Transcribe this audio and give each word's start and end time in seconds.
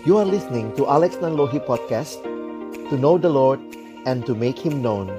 You 0.00 0.16
are 0.16 0.24
listening 0.24 0.72
to 0.80 0.88
Alex 0.88 1.20
Nanlohi 1.20 1.60
Podcast 1.60 2.24
To 2.88 2.96
know 2.96 3.20
the 3.20 3.28
Lord 3.28 3.60
and 4.08 4.24
to 4.24 4.32
make 4.32 4.56
Him 4.56 4.80
known. 4.80 5.12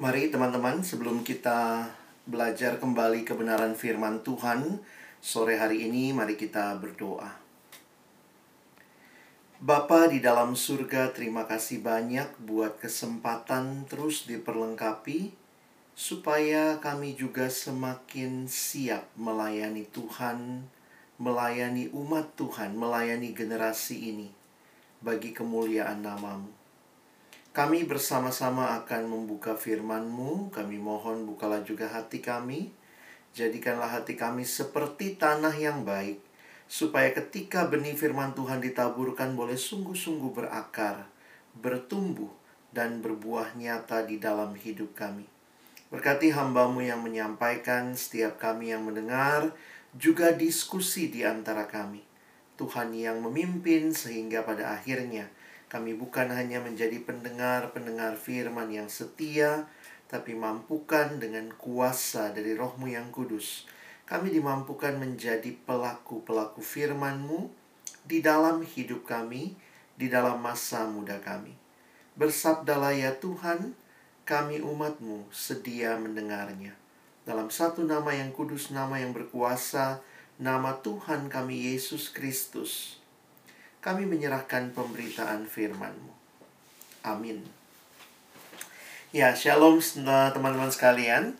Mari 0.00 0.32
teman-teman 0.32 0.80
sebelum 0.80 1.20
kita 1.20 1.92
belajar 2.24 2.80
kembali 2.80 3.28
kebenaran 3.28 3.76
firman 3.76 4.24
Tuhan 4.24 4.80
Sore 5.20 5.60
hari 5.60 5.84
ini 5.84 6.16
mari 6.16 6.40
kita 6.40 6.72
berdoa. 6.80 7.28
Bapa 9.60 10.08
di 10.08 10.24
dalam 10.24 10.56
surga 10.56 11.12
terima 11.12 11.44
kasih 11.44 11.84
banyak 11.84 12.40
buat 12.40 12.80
kesempatan 12.80 13.84
terus 13.84 14.24
diperlengkapi 14.24 15.43
supaya 15.94 16.82
kami 16.82 17.14
juga 17.14 17.46
semakin 17.46 18.50
siap 18.50 19.06
melayani 19.14 19.86
Tuhan, 19.94 20.66
melayani 21.22 21.86
umat 21.94 22.34
Tuhan, 22.34 22.74
melayani 22.74 23.30
generasi 23.30 24.10
ini 24.10 24.28
bagi 24.98 25.30
kemuliaan 25.30 26.02
namamu. 26.02 26.50
Kami 27.54 27.86
bersama-sama 27.86 28.74
akan 28.82 29.06
membuka 29.06 29.54
firman-Mu, 29.54 30.50
kami 30.50 30.82
mohon 30.82 31.22
bukalah 31.22 31.62
juga 31.62 31.86
hati 31.86 32.18
kami, 32.18 32.74
jadikanlah 33.30 33.94
hati 33.94 34.18
kami 34.18 34.42
seperti 34.42 35.14
tanah 35.14 35.54
yang 35.54 35.86
baik, 35.86 36.18
supaya 36.66 37.14
ketika 37.14 37.70
benih 37.70 37.94
firman 37.94 38.34
Tuhan 38.34 38.58
ditaburkan 38.58 39.38
boleh 39.38 39.54
sungguh-sungguh 39.54 40.34
berakar, 40.34 41.06
bertumbuh, 41.54 42.34
dan 42.74 42.98
berbuah 42.98 43.54
nyata 43.54 44.02
di 44.02 44.18
dalam 44.18 44.58
hidup 44.58 44.98
kami. 44.98 45.33
Berkati 45.94 46.34
hambamu 46.34 46.82
yang 46.82 47.06
menyampaikan, 47.06 47.94
setiap 47.94 48.42
kami 48.42 48.74
yang 48.74 48.82
mendengar, 48.82 49.54
juga 49.94 50.34
diskusi 50.34 51.06
di 51.06 51.22
antara 51.22 51.70
kami. 51.70 52.02
Tuhan 52.58 52.90
yang 52.98 53.22
memimpin 53.22 53.94
sehingga 53.94 54.42
pada 54.42 54.74
akhirnya 54.74 55.30
kami 55.70 55.94
bukan 55.94 56.34
hanya 56.34 56.58
menjadi 56.58 56.98
pendengar-pendengar 56.98 58.18
firman 58.18 58.74
yang 58.74 58.90
setia, 58.90 59.70
tapi 60.10 60.34
mampukan 60.34 61.22
dengan 61.22 61.54
kuasa 61.54 62.34
dari 62.34 62.58
rohmu 62.58 62.90
yang 62.90 63.14
kudus. 63.14 63.62
Kami 64.02 64.34
dimampukan 64.34 64.98
menjadi 64.98 65.54
pelaku-pelaku 65.62 66.58
firman-Mu 66.58 67.54
di 68.02 68.18
dalam 68.18 68.66
hidup 68.66 69.06
kami, 69.06 69.54
di 69.94 70.10
dalam 70.10 70.42
masa 70.42 70.90
muda 70.90 71.22
kami. 71.22 71.54
Bersabdalah 72.18 72.98
ya 72.98 73.14
Tuhan, 73.14 73.78
kami 74.24 74.64
umatmu 74.64 75.28
sedia 75.28 76.00
mendengarnya. 76.00 76.72
Dalam 77.28 77.52
satu 77.52 77.84
nama 77.84 78.08
yang 78.12 78.32
kudus, 78.32 78.72
nama 78.72 78.96
yang 78.96 79.12
berkuasa, 79.12 80.00
nama 80.40 80.80
Tuhan 80.80 81.28
kami 81.28 81.72
Yesus 81.72 82.08
Kristus. 82.08 83.00
Kami 83.84 84.08
menyerahkan 84.08 84.72
pemberitaan 84.72 85.44
firman-Mu. 85.44 86.12
Amin. 87.04 87.44
Ya, 89.12 89.36
shalom 89.36 89.76
teman-teman 90.32 90.72
sekalian. 90.72 91.36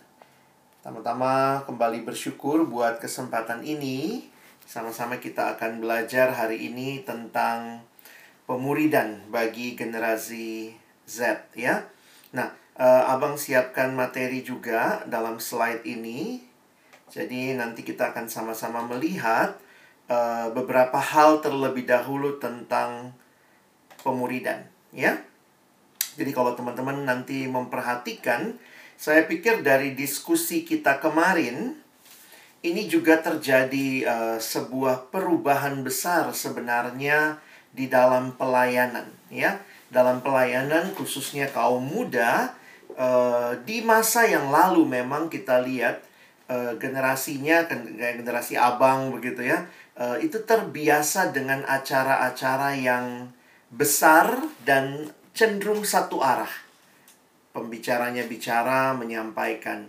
Pertama-tama 0.84 1.64
kembali 1.64 2.05
bersyukur 2.05 2.68
buat 2.68 3.00
kesempatan 3.00 3.64
ini. 3.64 4.28
Sama-sama 4.68 5.16
kita 5.16 5.56
akan 5.56 5.80
belajar 5.80 6.36
hari 6.36 6.68
ini 6.68 7.00
tentang 7.00 7.80
pemuridan 8.44 9.24
bagi 9.32 9.72
generasi 9.72 10.77
Z 11.08 11.48
ya. 11.56 11.88
Nah, 12.36 12.63
uh, 12.78 13.12
Abang 13.12 13.39
siapkan 13.39 13.94
materi 13.94 14.42
juga 14.42 15.03
dalam 15.06 15.39
slide 15.39 15.83
ini. 15.86 16.42
Jadi 17.11 17.55
nanti 17.55 17.86
kita 17.86 18.11
akan 18.11 18.27
sama-sama 18.27 18.83
melihat 18.91 19.55
uh, 20.11 20.51
beberapa 20.51 20.98
hal 20.98 21.39
terlebih 21.39 21.86
dahulu 21.86 22.42
tentang 22.42 23.14
pemuridan, 24.02 24.67
ya. 24.90 25.23
Jadi 26.14 26.30
kalau 26.34 26.55
teman-teman 26.58 27.07
nanti 27.07 27.46
memperhatikan, 27.46 28.58
saya 28.95 29.27
pikir 29.27 29.63
dari 29.63 29.95
diskusi 29.95 30.63
kita 30.63 31.02
kemarin 31.02 31.74
ini 32.64 32.89
juga 32.89 33.20
terjadi 33.20 33.89
uh, 34.08 34.39
sebuah 34.40 35.13
perubahan 35.13 35.84
besar 35.84 36.33
sebenarnya 36.34 37.39
di 37.70 37.86
dalam 37.86 38.34
pelayanan, 38.34 39.07
ya. 39.30 39.63
Dalam 39.92 40.24
pelayanan 40.24 40.90
khususnya 40.98 41.46
kaum 41.55 41.84
muda, 41.84 42.57
uh, 42.98 43.52
di 43.62 43.82
masa 43.82 44.27
yang 44.27 44.50
lalu 44.50 44.86
memang 44.86 45.30
kita 45.30 45.62
lihat 45.62 46.02
uh, 46.50 46.74
generasinya 46.78 47.66
generasi 47.98 48.58
abang 48.58 49.14
begitu 49.14 49.46
ya 49.46 49.66
uh, 49.98 50.18
itu 50.18 50.42
terbiasa 50.42 51.30
dengan 51.30 51.62
acara-acara 51.66 52.74
yang 52.78 53.30
besar 53.74 54.46
dan 54.62 55.10
cenderung 55.34 55.83
satu 55.83 56.22
arah. 56.22 56.50
Pembicaranya 57.54 58.27
bicara 58.27 58.94
menyampaikan 58.94 59.86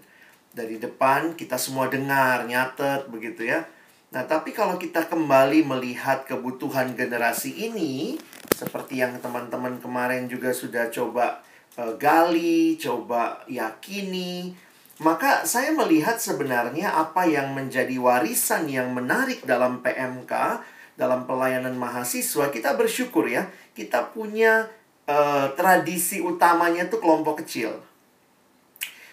dari 0.53 0.77
depan 0.77 1.33
kita 1.33 1.57
semua 1.57 1.89
dengar 1.89 2.45
nyatet 2.45 3.09
begitu 3.09 3.49
ya. 3.49 3.65
Nah, 4.13 4.23
tapi 4.23 4.55
kalau 4.55 4.79
kita 4.79 5.11
kembali 5.11 5.65
melihat 5.67 6.23
kebutuhan 6.23 6.95
generasi 6.95 7.67
ini, 7.67 8.15
seperti 8.53 9.03
yang 9.03 9.17
teman-teman 9.19 9.81
kemarin 9.83 10.31
juga 10.31 10.55
sudah 10.55 10.88
coba 10.88 11.44
gali, 12.00 12.80
coba 12.80 13.44
yakini. 13.52 14.56
Maka 15.03 15.44
saya 15.44 15.75
melihat 15.75 16.16
sebenarnya 16.16 16.96
apa 16.96 17.28
yang 17.28 17.52
menjadi 17.52 18.00
warisan 18.00 18.72
yang 18.72 18.96
menarik 18.96 19.44
dalam 19.44 19.84
PMK, 19.84 20.31
dalam 20.96 21.28
pelayanan 21.28 21.75
mahasiswa, 21.75 22.47
kita 22.47 22.80
bersyukur 22.80 23.28
ya, 23.28 23.52
kita 23.75 24.16
punya 24.16 24.72
uh, 25.12 25.52
tradisi 25.59 26.24
utamanya 26.24 26.88
itu 26.88 26.96
kelompok 27.03 27.44
kecil. 27.44 27.75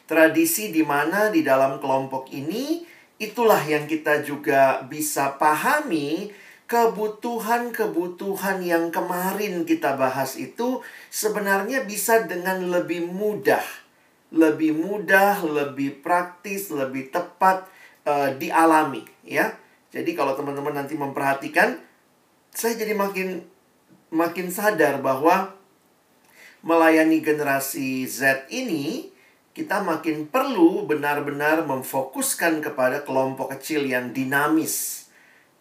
Tradisi 0.06 0.70
di 0.70 0.86
mana 0.86 1.34
di 1.34 1.42
dalam 1.42 1.82
kelompok 1.82 2.30
ini 2.30 2.86
itulah 3.18 3.62
yang 3.66 3.90
kita 3.90 4.22
juga 4.22 4.86
bisa 4.86 5.34
pahami 5.34 6.30
kebutuhan-kebutuhan 6.72 8.64
yang 8.64 8.88
kemarin 8.88 9.68
kita 9.68 9.92
bahas 10.00 10.40
itu 10.40 10.80
sebenarnya 11.12 11.84
bisa 11.84 12.24
dengan 12.24 12.64
lebih 12.72 13.12
mudah, 13.12 13.60
lebih 14.32 14.72
mudah, 14.80 15.44
lebih 15.44 16.00
praktis, 16.00 16.72
lebih 16.72 17.12
tepat 17.12 17.68
uh, 18.08 18.32
dialami, 18.40 19.04
ya. 19.20 19.52
Jadi 19.92 20.16
kalau 20.16 20.32
teman-teman 20.32 20.72
nanti 20.72 20.96
memperhatikan, 20.96 21.76
saya 22.48 22.72
jadi 22.80 22.96
makin 22.96 23.44
makin 24.08 24.48
sadar 24.48 25.04
bahwa 25.04 25.52
melayani 26.64 27.20
generasi 27.20 28.08
Z 28.08 28.48
ini 28.48 29.12
kita 29.52 29.84
makin 29.84 30.24
perlu 30.24 30.88
benar-benar 30.88 31.68
memfokuskan 31.68 32.64
kepada 32.64 33.04
kelompok 33.04 33.52
kecil 33.52 33.84
yang 33.84 34.16
dinamis 34.16 35.01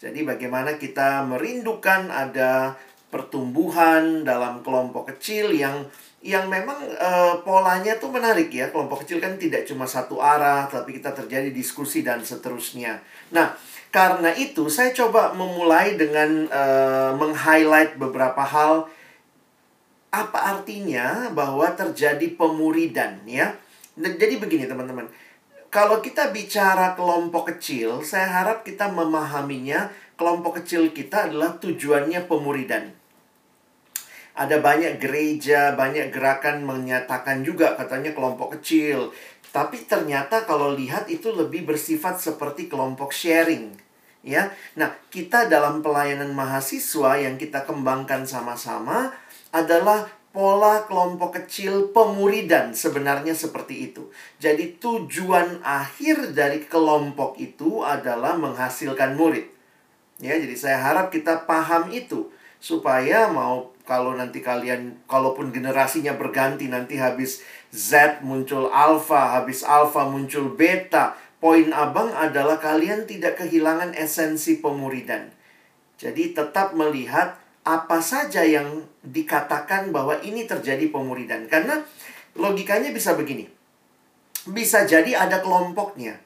jadi 0.02 0.26
bagaimana 0.26 0.82
kita 0.82 1.30
merindukan 1.30 2.10
ada 2.10 2.74
pertumbuhan 3.14 4.26
dalam 4.26 4.66
kelompok 4.66 5.14
kecil 5.14 5.54
yang 5.54 5.86
yang 6.26 6.50
memang 6.50 6.82
e, 6.90 7.12
polanya 7.46 8.02
tuh 8.02 8.10
menarik 8.10 8.50
ya. 8.50 8.74
Kelompok 8.74 9.06
kecil 9.06 9.22
kan 9.22 9.38
tidak 9.38 9.70
cuma 9.70 9.86
satu 9.86 10.18
arah, 10.18 10.66
tapi 10.66 10.98
kita 10.98 11.14
terjadi 11.14 11.54
diskusi 11.54 12.02
dan 12.02 12.26
seterusnya. 12.26 12.98
Nah, 13.30 13.54
karena 13.94 14.34
itu 14.34 14.74
saya 14.74 14.90
coba 14.90 15.38
memulai 15.38 15.94
dengan 15.94 16.50
e, 16.50 16.64
meng-highlight 17.22 18.02
beberapa 18.02 18.42
hal 18.42 18.90
apa 20.10 20.40
artinya 20.58 21.30
bahwa 21.30 21.70
terjadi 21.78 22.26
pemuridan 22.34 23.22
ya. 23.30 23.54
Jadi 24.02 24.42
begini 24.42 24.66
teman-teman 24.66 25.06
kalau 25.72 26.03
kita 26.03 26.35
bicara 26.35 27.00
kelompok 27.00 27.56
kecil, 27.56 28.03
saya 28.03 28.28
harap 28.28 28.68
kita 28.68 28.91
memahaminya 28.91 29.88
kelompok 30.20 30.59
kecil 30.59 30.91
kita 30.91 31.32
adalah 31.32 31.56
tujuannya 31.64 32.28
pemuridan. 32.28 32.91
Ada 34.35 34.59
banyak 34.59 35.00
gereja, 35.00 35.72
banyak 35.79 36.12
gerakan 36.12 36.68
menyatakan 36.68 37.47
juga 37.47 37.79
katanya 37.79 38.12
kelompok 38.12 38.59
kecil. 38.59 39.16
Tapi 39.56 39.88
ternyata 39.88 40.44
kalau 40.44 40.76
lihat 40.76 41.08
itu 41.08 41.32
lebih 41.32 41.64
bersifat 41.64 42.20
seperti 42.20 42.68
kelompok 42.68 43.16
sharing. 43.16 43.72
Ya. 44.28 44.52
Nah, 44.76 44.91
kita 45.08 45.47
dalam 45.47 45.79
pelayanan 45.79 46.35
mahasiswa 46.35 47.16
yang 47.16 47.40
kita 47.40 47.64
kembangkan 47.64 48.28
sama-sama 48.28 49.12
adalah 49.52 50.08
pola 50.32 50.88
kelompok 50.88 51.44
kecil 51.44 51.92
pemuridan 51.92 52.72
sebenarnya 52.72 53.36
seperti 53.36 53.92
itu. 53.92 54.08
Jadi 54.40 54.80
tujuan 54.80 55.60
akhir 55.60 56.32
dari 56.32 56.64
kelompok 56.64 57.36
itu 57.40 57.84
adalah 57.84 58.40
menghasilkan 58.40 59.20
murid. 59.20 59.48
Ya, 60.24 60.40
jadi 60.40 60.56
saya 60.56 60.78
harap 60.80 61.12
kita 61.12 61.44
paham 61.44 61.92
itu 61.92 62.32
supaya 62.62 63.28
mau 63.28 63.74
kalau 63.84 64.16
nanti 64.16 64.40
kalian 64.40 65.02
kalaupun 65.10 65.52
generasinya 65.52 66.16
berganti 66.16 66.70
nanti 66.70 66.96
habis 66.96 67.44
Z 67.74 68.22
muncul 68.22 68.70
alpha, 68.70 69.36
habis 69.36 69.66
alpha 69.66 70.08
muncul 70.08 70.54
beta, 70.54 71.18
poin 71.42 71.74
abang 71.74 72.14
adalah 72.14 72.62
kalian 72.62 73.10
tidak 73.10 73.42
kehilangan 73.42 73.98
esensi 73.98 74.62
pemuridan. 74.62 75.34
Jadi 75.98 76.38
tetap 76.38 76.78
melihat 76.78 77.41
apa 77.61 78.02
saja 78.02 78.41
yang 78.41 78.85
dikatakan 79.05 79.93
bahwa 79.93 80.17
ini 80.25 80.49
terjadi 80.49 80.90
pemuridan. 80.90 81.46
Karena 81.46 81.81
logikanya 82.37 82.90
bisa 82.93 83.13
begini. 83.13 83.46
Bisa 84.41 84.90
jadi 84.90 85.13
ada 85.13 85.37
kelompoknya, 85.37 86.17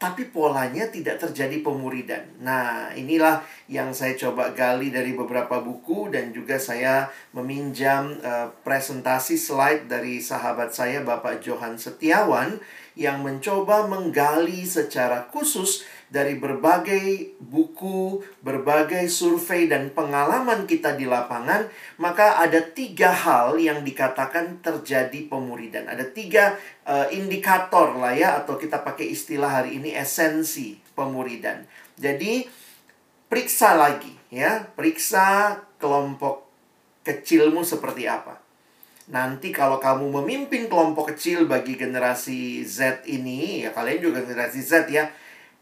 tapi 0.00 0.32
polanya 0.32 0.88
tidak 0.88 1.20
terjadi 1.20 1.60
pemuridan. 1.60 2.40
Nah, 2.40 2.88
inilah 2.96 3.44
yang 3.68 3.92
saya 3.92 4.16
coba 4.16 4.56
gali 4.56 4.88
dari 4.88 5.12
beberapa 5.12 5.60
buku 5.60 6.08
dan 6.08 6.32
juga 6.32 6.56
saya 6.56 7.12
meminjam 7.36 8.16
uh, 8.24 8.48
presentasi 8.64 9.36
slide 9.36 9.92
dari 9.92 10.24
sahabat 10.24 10.72
saya 10.72 11.04
Bapak 11.04 11.44
Johan 11.44 11.76
Setiawan 11.76 12.56
yang 12.96 13.20
mencoba 13.20 13.84
menggali 13.84 14.64
secara 14.64 15.28
khusus 15.28 15.84
dari 16.10 16.34
berbagai 16.34 17.38
buku, 17.38 18.18
berbagai 18.42 19.06
survei, 19.06 19.70
dan 19.70 19.94
pengalaman 19.94 20.66
kita 20.66 20.98
di 20.98 21.06
lapangan, 21.06 21.70
maka 22.02 22.42
ada 22.42 22.58
tiga 22.58 23.14
hal 23.14 23.54
yang 23.62 23.86
dikatakan 23.86 24.58
terjadi 24.58 25.30
pemuridan. 25.30 25.86
Ada 25.86 26.10
tiga 26.10 26.58
uh, 26.82 27.06
indikator 27.14 27.94
lah 27.94 28.10
ya, 28.10 28.42
atau 28.42 28.58
kita 28.58 28.82
pakai 28.82 29.14
istilah 29.14 29.62
hari 29.62 29.78
ini 29.78 29.94
esensi 29.94 30.82
pemuridan. 30.98 31.62
Jadi, 31.94 32.42
periksa 33.30 33.78
lagi 33.78 34.10
ya, 34.34 34.66
periksa 34.74 35.58
kelompok 35.78 36.50
kecilmu 37.06 37.62
seperti 37.62 38.10
apa. 38.10 38.42
Nanti 39.10 39.50
kalau 39.50 39.78
kamu 39.78 40.22
memimpin 40.22 40.66
kelompok 40.66 41.14
kecil 41.14 41.46
bagi 41.46 41.78
generasi 41.78 42.62
Z 42.66 43.06
ini, 43.06 43.66
ya 43.66 43.70
kalian 43.70 44.10
juga 44.10 44.22
generasi 44.22 44.62
Z 44.62 44.90
ya, 44.90 45.10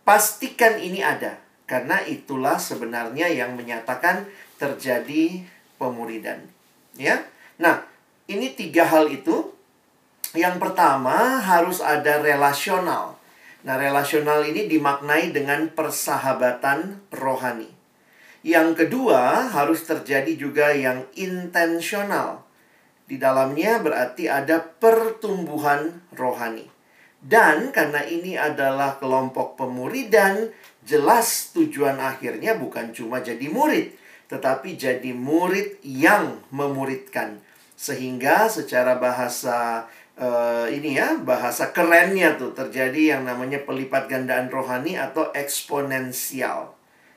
Pastikan 0.08 0.80
ini 0.80 1.04
ada, 1.04 1.36
karena 1.68 2.00
itulah 2.00 2.56
sebenarnya 2.56 3.28
yang 3.28 3.60
menyatakan 3.60 4.24
terjadi 4.56 5.44
pemuridan. 5.76 6.48
Ya, 6.96 7.28
nah 7.60 7.84
ini 8.24 8.56
tiga 8.56 8.88
hal 8.88 9.12
itu. 9.12 9.52
Yang 10.32 10.64
pertama 10.64 11.44
harus 11.44 11.84
ada 11.84 12.24
relasional. 12.24 13.20
Nah, 13.68 13.76
relasional 13.76 14.48
ini 14.48 14.64
dimaknai 14.64 15.28
dengan 15.28 15.68
persahabatan 15.76 17.04
rohani. 17.12 17.68
Yang 18.40 18.88
kedua, 18.88 19.52
harus 19.52 19.84
terjadi 19.84 20.40
juga 20.40 20.72
yang 20.72 21.04
intensional. 21.20 22.48
Di 23.04 23.20
dalamnya 23.20 23.76
berarti 23.84 24.24
ada 24.24 24.56
pertumbuhan 24.56 26.00
rohani. 26.16 26.77
Dan 27.18 27.74
karena 27.74 28.06
ini 28.06 28.38
adalah 28.38 28.94
kelompok 29.02 29.58
pemuridan, 29.58 30.54
jelas 30.86 31.50
tujuan 31.50 31.98
akhirnya 31.98 32.54
bukan 32.54 32.94
cuma 32.94 33.18
jadi 33.18 33.42
murid, 33.50 33.90
tetapi 34.30 34.78
jadi 34.78 35.10
murid 35.10 35.82
yang 35.82 36.38
memuridkan. 36.54 37.42
Sehingga 37.74 38.46
secara 38.46 39.02
bahasa 39.02 39.90
uh, 40.14 40.70
ini 40.70 40.94
ya, 40.94 41.18
bahasa 41.18 41.74
kerennya 41.74 42.38
tuh 42.38 42.54
terjadi 42.54 43.18
yang 43.18 43.22
namanya 43.26 43.66
pelipat 43.66 44.06
gandaan 44.06 44.46
rohani 44.46 44.94
atau 44.94 45.34
eksponensial. 45.34 46.74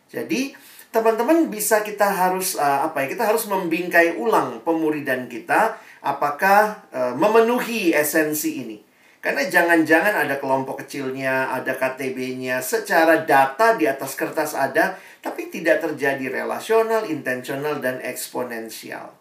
Jadi, 0.10 0.58
teman-teman 0.90 1.48
bisa 1.48 1.86
kita 1.86 2.10
harus 2.10 2.58
uh, 2.58 2.90
apa 2.90 3.06
ya? 3.06 3.14
Kita 3.14 3.30
harus 3.30 3.46
membingkai 3.46 4.18
ulang 4.18 4.66
pemuridan 4.66 5.30
kita 5.30 5.78
apakah 6.02 6.90
uh, 6.90 7.14
memenuhi 7.14 7.94
esensi 7.94 8.66
ini. 8.66 8.91
Karena 9.22 9.46
jangan-jangan 9.46 10.26
ada 10.26 10.42
kelompok 10.42 10.82
kecilnya, 10.82 11.54
ada 11.54 11.78
KTB-nya, 11.78 12.58
secara 12.58 13.22
data 13.22 13.78
di 13.78 13.86
atas 13.86 14.18
kertas 14.18 14.58
ada, 14.58 14.98
tapi 15.22 15.54
tidak 15.54 15.86
terjadi 15.86 16.42
relasional, 16.42 17.06
intensional, 17.06 17.78
dan 17.78 18.02
eksponensial. 18.02 19.14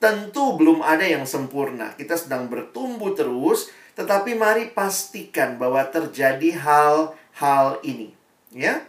Tentu 0.00 0.56
belum 0.56 0.80
ada 0.80 1.04
yang 1.04 1.28
sempurna. 1.28 1.92
Kita 2.00 2.16
sedang 2.16 2.48
bertumbuh 2.48 3.12
terus, 3.12 3.68
tetapi 3.92 4.32
mari 4.40 4.72
pastikan 4.72 5.60
bahwa 5.60 5.84
terjadi 5.84 6.56
hal-hal 6.56 7.76
ini, 7.84 8.16
ya. 8.56 8.88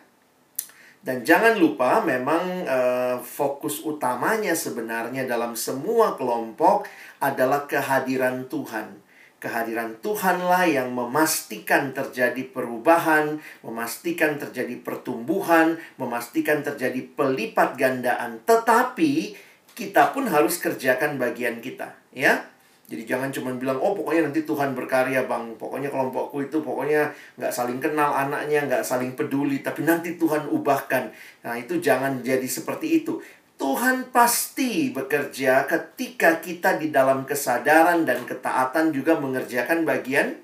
Dan 1.04 1.28
jangan 1.28 1.60
lupa 1.60 2.00
memang 2.00 2.64
uh, 2.64 3.16
fokus 3.20 3.84
utamanya 3.84 4.56
sebenarnya 4.56 5.28
dalam 5.28 5.60
semua 5.60 6.16
kelompok 6.16 6.88
adalah 7.20 7.68
kehadiran 7.68 8.48
Tuhan 8.48 9.06
Kehadiran 9.38 10.01
Tuhanlah 10.01 10.66
yang 10.66 10.89
memastikan 10.98 11.94
terjadi 11.94 12.42
perubahan, 12.50 13.38
memastikan 13.62 14.42
terjadi 14.42 14.81
pertumbuhan, 14.81 15.78
memastikan 16.01 16.66
terjadi 16.66 17.06
pelipat 17.13 17.78
gandaan. 17.78 18.42
Tetapi 18.50 19.38
kita 19.78 20.10
pun 20.10 20.25
harus 20.25 20.57
kerjakan 20.57 21.22
bagian 21.22 21.62
kita, 21.62 21.94
ya. 22.10 22.50
Jadi 22.88 23.04
jangan 23.04 23.30
cuma 23.36 23.51
bilang, 23.51 23.78
oh 23.84 23.92
pokoknya 23.92 24.31
nanti 24.31 24.48
Tuhan 24.48 24.72
berkarya 24.72 25.28
bang. 25.28 25.54
Pokoknya 25.60 25.92
kelompokku 25.92 26.39
itu 26.48 26.63
pokoknya 26.63 27.12
nggak 27.36 27.51
saling 27.51 27.84
kenal 27.84 28.16
anaknya, 28.16 28.63
nggak 28.63 28.80
saling 28.80 29.12
peduli. 29.12 29.60
Tapi 29.60 29.84
nanti 29.84 30.16
Tuhan 30.16 30.48
ubahkan. 30.48 31.12
Nah 31.44 31.60
itu 31.60 31.84
jangan 31.84 32.24
jadi 32.24 32.48
seperti 32.48 33.04
itu. 33.04 33.19
Tuhan 33.57 34.13
pasti 34.13 34.94
bekerja 34.94 35.65
ketika 35.65 36.38
kita 36.38 36.77
di 36.77 36.94
dalam 36.94 37.25
kesadaran 37.25 38.06
dan 38.06 38.21
ketaatan 38.24 38.94
juga 38.94 39.18
mengerjakan 39.18 39.81
bagian 39.81 40.38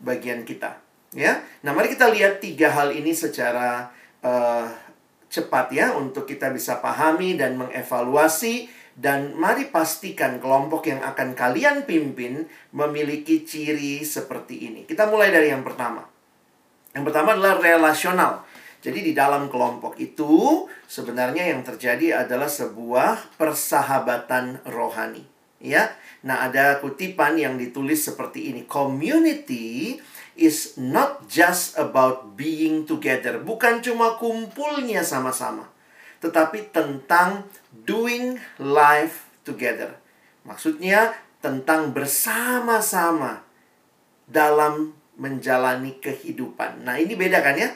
bagian 0.00 0.48
kita. 0.48 0.80
Ya, 1.14 1.46
nah 1.62 1.70
mari 1.70 1.94
kita 1.94 2.10
lihat 2.10 2.42
tiga 2.42 2.74
hal 2.74 2.90
ini 2.90 3.14
secara 3.14 3.92
uh, 4.24 4.66
cepat 5.30 5.70
ya 5.70 5.94
untuk 5.94 6.26
kita 6.26 6.50
bisa 6.50 6.82
pahami 6.82 7.38
dan 7.38 7.54
mengevaluasi 7.54 8.66
dan 8.94 9.34
mari 9.34 9.66
pastikan 9.70 10.38
kelompok 10.38 10.86
yang 10.86 11.02
akan 11.02 11.34
kalian 11.34 11.82
pimpin 11.82 12.46
memiliki 12.70 13.42
ciri 13.42 14.06
seperti 14.06 14.70
ini. 14.70 14.80
Kita 14.86 15.10
mulai 15.10 15.34
dari 15.34 15.50
yang 15.50 15.66
pertama. 15.66 16.06
Yang 16.94 17.10
pertama 17.10 17.34
adalah 17.34 17.58
relasional. 17.58 18.43
Jadi 18.84 19.00
di 19.00 19.12
dalam 19.16 19.48
kelompok 19.48 19.96
itu 19.96 20.68
sebenarnya 20.84 21.56
yang 21.56 21.64
terjadi 21.64 22.20
adalah 22.28 22.52
sebuah 22.52 23.40
persahabatan 23.40 24.60
rohani, 24.68 25.24
ya. 25.56 25.88
Nah, 26.20 26.44
ada 26.44 26.84
kutipan 26.84 27.40
yang 27.40 27.56
ditulis 27.56 28.04
seperti 28.04 28.52
ini, 28.52 28.68
community 28.68 29.96
is 30.36 30.76
not 30.76 31.24
just 31.24 31.80
about 31.80 32.36
being 32.36 32.84
together, 32.84 33.40
bukan 33.40 33.80
cuma 33.80 34.20
kumpulnya 34.20 35.00
sama-sama, 35.00 35.64
tetapi 36.20 36.68
tentang 36.68 37.48
doing 37.88 38.36
life 38.60 39.32
together. 39.48 39.96
Maksudnya 40.44 41.16
tentang 41.40 41.96
bersama-sama 41.96 43.40
dalam 44.28 44.92
menjalani 45.16 45.96
kehidupan. 46.04 46.84
Nah, 46.84 47.00
ini 47.00 47.16
beda 47.16 47.40
kan 47.40 47.56
ya? 47.56 47.72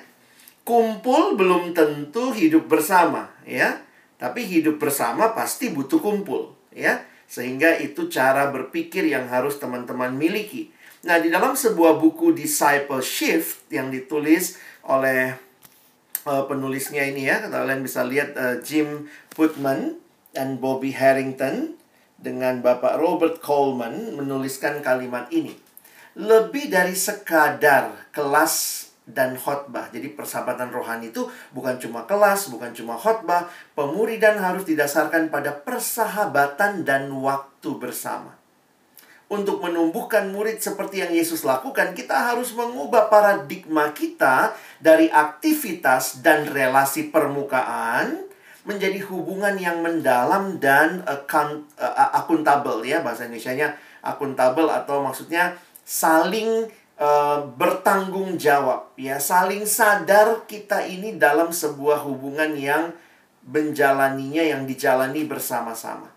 Kumpul 0.69 1.41
belum 1.41 1.73
tentu 1.73 2.37
hidup 2.37 2.69
bersama, 2.69 3.33
ya. 3.49 3.81
Tapi 4.21 4.45
hidup 4.45 4.77
bersama 4.77 5.33
pasti 5.33 5.73
butuh 5.73 5.97
kumpul, 5.97 6.53
ya. 6.77 7.09
Sehingga 7.25 7.81
itu 7.81 8.13
cara 8.13 8.53
berpikir 8.53 9.09
yang 9.09 9.33
harus 9.33 9.57
teman-teman 9.57 10.13
miliki. 10.13 10.69
Nah, 11.09 11.17
di 11.17 11.33
dalam 11.33 11.57
sebuah 11.57 11.97
buku 11.97 12.37
Disciple 12.37 13.01
Shift 13.01 13.73
yang 13.73 13.89
ditulis 13.89 14.61
oleh 14.85 15.33
uh, 16.29 16.45
penulisnya 16.45 17.09
ini 17.09 17.25
ya, 17.25 17.49
kalian 17.49 17.81
bisa 17.81 18.05
lihat 18.05 18.37
uh, 18.37 18.61
Jim 18.61 19.09
Putman 19.33 19.97
dan 20.37 20.61
Bobby 20.61 20.93
Harrington 20.93 21.81
dengan 22.19 22.61
Bapak 22.61 22.99
Robert 22.99 23.41
Coleman 23.41 24.19
menuliskan 24.19 24.85
kalimat 24.85 25.31
ini. 25.33 25.55
Lebih 26.19 26.69
dari 26.69 26.99
sekadar 26.99 28.11
kelas 28.11 28.88
dan 29.09 29.35
khotbah. 29.41 29.89
Jadi 29.89 30.13
persahabatan 30.13 30.69
rohani 30.69 31.09
itu 31.09 31.25
bukan 31.57 31.81
cuma 31.81 32.05
kelas, 32.05 32.53
bukan 32.53 32.77
cuma 32.77 32.95
khotbah. 32.95 33.49
Pemuridan 33.73 34.37
harus 34.37 34.69
didasarkan 34.69 35.33
pada 35.33 35.57
persahabatan 35.57 36.85
dan 36.85 37.09
waktu 37.09 37.71
bersama. 37.81 38.37
Untuk 39.29 39.61
menumbuhkan 39.61 40.33
murid 40.33 40.57
seperti 40.61 41.05
yang 41.05 41.13
Yesus 41.13 41.45
lakukan, 41.45 41.93
kita 41.93 42.33
harus 42.33 42.57
mengubah 42.57 43.13
paradigma 43.13 43.93
kita 43.93 44.57
dari 44.81 45.13
aktivitas 45.13 46.25
dan 46.25 46.49
relasi 46.49 47.13
permukaan 47.13 48.25
menjadi 48.65 49.01
hubungan 49.09 49.57
yang 49.61 49.81
mendalam 49.85 50.57
dan 50.61 51.05
account, 51.05 51.65
uh, 51.77 52.13
akuntabel 52.17 52.85
ya 52.85 53.01
bahasa 53.01 53.29
Indonesia-nya 53.29 53.77
akuntabel 54.05 54.69
atau 54.69 55.05
maksudnya 55.05 55.57
saling 55.85 56.69
uh, 56.99 57.47
bertanggung 57.55 58.37
jawab 58.37 58.93
ya 58.99 59.17
saling 59.23 59.65
sadar 59.65 60.45
kita 60.45 60.85
ini 60.85 61.17
dalam 61.17 61.55
sebuah 61.55 62.05
hubungan 62.05 62.53
yang 62.59 62.93
menjalaninya 63.49 64.45
yang 64.45 64.69
dijalani 64.69 65.25
bersama-sama. 65.25 66.13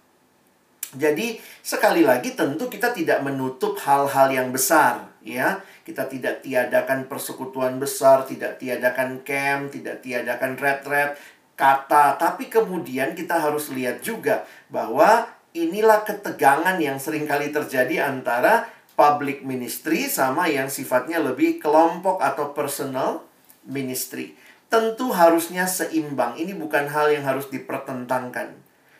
Jadi 0.91 1.39
sekali 1.63 2.03
lagi 2.03 2.35
tentu 2.35 2.67
kita 2.67 2.91
tidak 2.91 3.23
menutup 3.23 3.79
hal-hal 3.79 4.27
yang 4.27 4.51
besar 4.51 5.07
ya. 5.23 5.63
Kita 5.81 6.05
tidak 6.11 6.43
tiadakan 6.43 7.07
persekutuan 7.07 7.79
besar, 7.79 8.27
tidak 8.27 8.59
tiadakan 8.59 9.23
camp, 9.23 9.71
tidak 9.71 10.03
tiadakan 10.03 10.59
red-red 10.59 11.15
kata, 11.55 12.19
tapi 12.19 12.49
kemudian 12.49 13.13
kita 13.13 13.37
harus 13.37 13.69
lihat 13.69 14.01
juga 14.01 14.43
bahwa 14.67 15.29
inilah 15.53 16.01
ketegangan 16.01 16.79
yang 16.81 16.97
sering 16.97 17.29
kali 17.29 17.53
terjadi 17.53 18.07
antara 18.07 18.65
public 18.93 19.41
ministry 19.41 20.05
sama 20.11 20.47
yang 20.51 20.67
sifatnya 20.67 21.17
lebih 21.23 21.57
kelompok 21.57 22.19
atau 22.21 22.51
personal 22.51 23.23
ministry. 23.65 24.35
Tentu 24.71 25.11
harusnya 25.11 25.67
seimbang. 25.67 26.39
Ini 26.39 26.55
bukan 26.55 26.87
hal 26.87 27.11
yang 27.11 27.27
harus 27.27 27.51
dipertentangkan. 27.51 28.55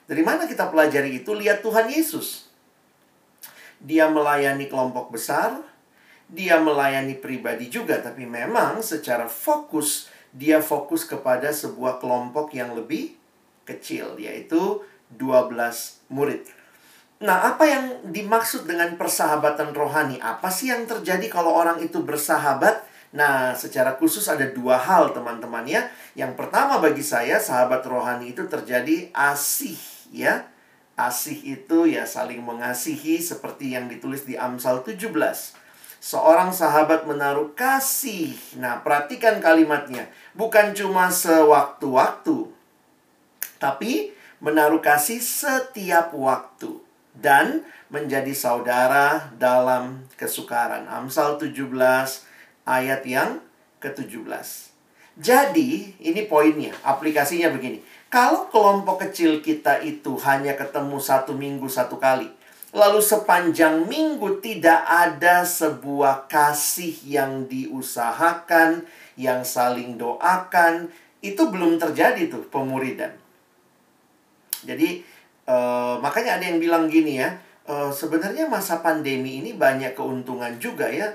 Dari 0.07 0.23
mana 0.25 0.43
kita 0.43 0.67
pelajari 0.67 1.23
itu? 1.23 1.31
Lihat 1.31 1.63
Tuhan 1.63 1.87
Yesus. 1.87 2.51
Dia 3.79 4.11
melayani 4.11 4.67
kelompok 4.67 5.15
besar, 5.15 5.57
dia 6.27 6.59
melayani 6.59 7.17
pribadi 7.17 7.71
juga, 7.71 7.97
tapi 8.03 8.27
memang 8.27 8.83
secara 8.83 9.25
fokus 9.25 10.11
dia 10.31 10.63
fokus 10.63 11.03
kepada 11.03 11.51
sebuah 11.51 11.99
kelompok 11.99 12.55
yang 12.55 12.71
lebih 12.71 13.19
kecil, 13.67 14.15
yaitu 14.15 14.79
12 15.11 15.51
murid. 16.07 16.47
Nah, 17.21 17.53
apa 17.53 17.69
yang 17.69 17.85
dimaksud 18.09 18.65
dengan 18.65 18.97
persahabatan 18.97 19.77
rohani? 19.77 20.17
Apa 20.17 20.49
sih 20.49 20.73
yang 20.73 20.89
terjadi 20.89 21.29
kalau 21.29 21.53
orang 21.53 21.77
itu 21.77 22.01
bersahabat? 22.01 22.81
Nah, 23.13 23.53
secara 23.53 23.93
khusus 23.93 24.25
ada 24.25 24.49
dua 24.49 24.81
hal 24.81 25.13
teman-teman 25.13 25.61
ya. 25.69 25.85
Yang 26.17 26.33
pertama 26.33 26.81
bagi 26.81 27.05
saya 27.05 27.37
sahabat 27.37 27.85
rohani 27.85 28.33
itu 28.33 28.49
terjadi 28.49 29.13
asih 29.13 29.77
ya. 30.09 30.49
Asih 30.97 31.37
itu 31.45 31.85
ya 31.85 32.09
saling 32.09 32.41
mengasihi 32.41 33.21
seperti 33.21 33.77
yang 33.77 33.85
ditulis 33.85 34.25
di 34.25 34.33
Amsal 34.33 34.81
17. 34.81 35.13
Seorang 36.01 36.49
sahabat 36.49 37.05
menaruh 37.05 37.53
kasih. 37.53 38.33
Nah, 38.57 38.81
perhatikan 38.81 39.37
kalimatnya. 39.37 40.09
Bukan 40.33 40.73
cuma 40.73 41.13
sewaktu-waktu. 41.13 42.49
Tapi 43.61 44.09
menaruh 44.41 44.81
kasih 44.81 45.21
setiap 45.21 46.17
waktu. 46.17 46.80
Dan 47.11 47.67
menjadi 47.91 48.31
saudara 48.31 49.31
dalam 49.35 50.07
kesukaran. 50.15 50.87
Amsal 50.87 51.35
17 51.35 51.67
ayat 52.63 53.03
yang 53.03 53.43
ke-17. 53.83 54.71
Jadi, 55.19 55.91
ini 55.99 56.21
poinnya, 56.23 56.71
aplikasinya 56.87 57.51
begini. 57.51 57.83
Kalau 58.07 58.47
kelompok 58.47 59.03
kecil 59.07 59.43
kita 59.43 59.83
itu 59.83 60.15
hanya 60.23 60.55
ketemu 60.55 60.97
satu 61.03 61.35
minggu 61.35 61.67
satu 61.67 61.99
kali, 61.99 62.31
lalu 62.71 63.03
sepanjang 63.03 63.87
minggu 63.87 64.39
tidak 64.39 64.87
ada 64.87 65.43
sebuah 65.43 66.31
kasih 66.31 66.95
yang 67.03 67.47
diusahakan, 67.51 68.87
yang 69.19 69.43
saling 69.43 69.99
doakan, 69.99 70.87
itu 71.19 71.43
belum 71.51 71.75
terjadi 71.75 72.31
tuh 72.31 72.47
pemuridan. 72.47 73.11
Jadi, 74.63 75.03
uh, 75.51 75.99
makanya 75.99 76.39
ada 76.39 76.47
yang 76.47 76.63
bilang 76.63 76.87
gini 76.87 77.19
ya, 77.19 77.35
uh, 77.67 77.91
sebenarnya 77.91 78.47
masa 78.47 78.79
pandemi 78.79 79.43
ini 79.43 79.51
banyak 79.51 79.91
keuntungan 79.91 80.55
juga 80.63 80.87
ya 80.87 81.11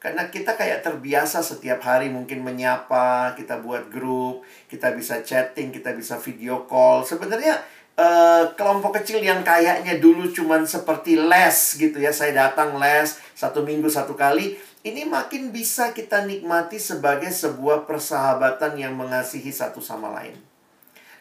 karena 0.00 0.32
kita 0.32 0.56
kayak 0.56 0.80
terbiasa 0.80 1.44
setiap 1.44 1.84
hari 1.84 2.08
mungkin 2.08 2.40
menyapa, 2.40 3.36
kita 3.36 3.60
buat 3.60 3.92
grup, 3.92 4.40
kita 4.64 4.96
bisa 4.96 5.20
chatting, 5.20 5.68
kita 5.68 5.92
bisa 5.92 6.16
video 6.16 6.64
call. 6.64 7.04
Sebenarnya 7.04 7.60
uh, 8.00 8.48
kelompok 8.56 8.96
kecil 8.96 9.20
yang 9.20 9.44
kayaknya 9.44 10.00
dulu 10.00 10.32
cuman 10.32 10.64
seperti 10.64 11.20
les 11.20 11.76
gitu 11.76 12.00
ya, 12.00 12.16
saya 12.16 12.48
datang 12.48 12.80
les 12.80 13.20
satu 13.36 13.60
minggu 13.60 13.92
satu 13.92 14.16
kali, 14.16 14.56
ini 14.88 15.04
makin 15.04 15.52
bisa 15.52 15.92
kita 15.92 16.24
nikmati 16.24 16.80
sebagai 16.80 17.28
sebuah 17.28 17.84
persahabatan 17.84 18.80
yang 18.80 18.96
mengasihi 18.96 19.52
satu 19.52 19.84
sama 19.84 20.16
lain. 20.16 20.49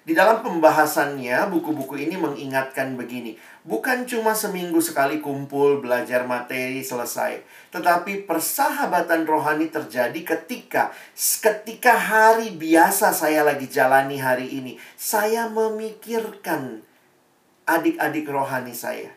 Di 0.10 0.18
dalam 0.18 0.42
pembahasannya, 0.42 1.54
buku-buku 1.54 2.02
ini 2.02 2.18
mengingatkan 2.18 2.98
begini. 2.98 3.38
Bukan 3.62 4.10
cuma 4.10 4.34
seminggu 4.34 4.82
sekali 4.82 5.22
kumpul, 5.22 5.86
belajar 5.86 6.26
materi, 6.26 6.82
selesai. 6.82 7.46
Tetapi 7.70 8.26
persahabatan 8.26 9.30
rohani 9.30 9.70
terjadi 9.70 10.18
ketika 10.26 10.90
ketika 11.14 11.94
hari 11.94 12.58
biasa 12.58 13.14
saya 13.14 13.46
lagi 13.46 13.70
jalani 13.70 14.18
hari 14.18 14.50
ini. 14.50 14.82
Saya 14.98 15.46
memikirkan 15.46 16.82
adik-adik 17.70 18.26
rohani 18.34 18.74
saya. 18.74 19.14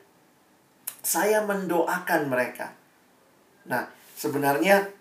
Saya 1.01 1.41
mendoakan 1.49 2.29
mereka. 2.29 2.77
Nah, 3.65 3.89
sebenarnya 4.13 4.93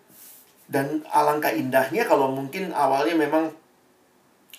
dan 0.71 1.03
alangkah 1.11 1.51
indahnya 1.51 2.07
kalau 2.07 2.31
mungkin 2.31 2.71
awalnya 2.71 3.19
memang 3.19 3.51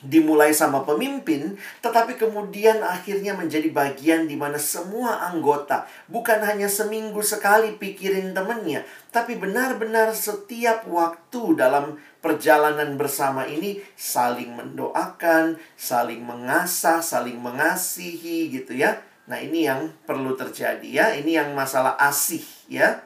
dimulai 0.03 0.51
sama 0.51 0.83
pemimpin, 0.83 1.55
tetapi 1.79 2.19
kemudian 2.19 2.83
akhirnya 2.83 3.39
menjadi 3.39 3.71
bagian 3.71 4.27
di 4.27 4.35
mana 4.35 4.59
semua 4.59 5.31
anggota 5.31 5.87
bukan 6.11 6.43
hanya 6.43 6.67
seminggu 6.67 7.23
sekali 7.23 7.79
pikirin 7.79 8.35
temennya, 8.35 8.83
tapi 9.15 9.39
benar-benar 9.39 10.11
setiap 10.11 10.85
waktu 10.91 11.55
dalam 11.55 12.03
perjalanan 12.19 12.99
bersama 12.99 13.47
ini 13.47 13.83
saling 13.95 14.55
mendoakan, 14.55 15.59
saling 15.75 16.23
mengasah, 16.23 17.03
saling 17.03 17.39
mengasihi 17.39 18.51
gitu 18.51 18.79
ya. 18.79 19.03
Nah, 19.27 19.39
ini 19.39 19.71
yang 19.71 19.91
perlu 20.03 20.35
terjadi 20.35 20.87
ya. 20.87 21.07
Ini 21.15 21.43
yang 21.43 21.51
masalah 21.55 21.95
asih 21.99 22.43
ya. 22.67 23.03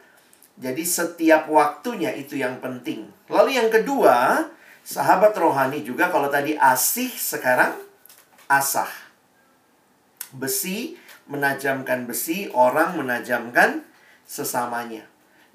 Jadi 0.56 0.84
setiap 0.84 1.52
waktunya 1.52 2.16
itu 2.16 2.40
yang 2.40 2.60
penting. 2.64 3.12
Lalu 3.28 3.60
yang 3.60 3.68
kedua, 3.68 4.48
Sahabat 4.86 5.34
rohani 5.34 5.82
juga 5.82 6.14
kalau 6.14 6.30
tadi 6.30 6.54
asih 6.54 7.10
sekarang 7.10 7.74
asah. 8.46 8.86
Besi 10.30 10.94
menajamkan 11.26 12.06
besi, 12.06 12.46
orang 12.54 12.94
menajamkan 12.94 13.82
sesamanya. 14.22 15.02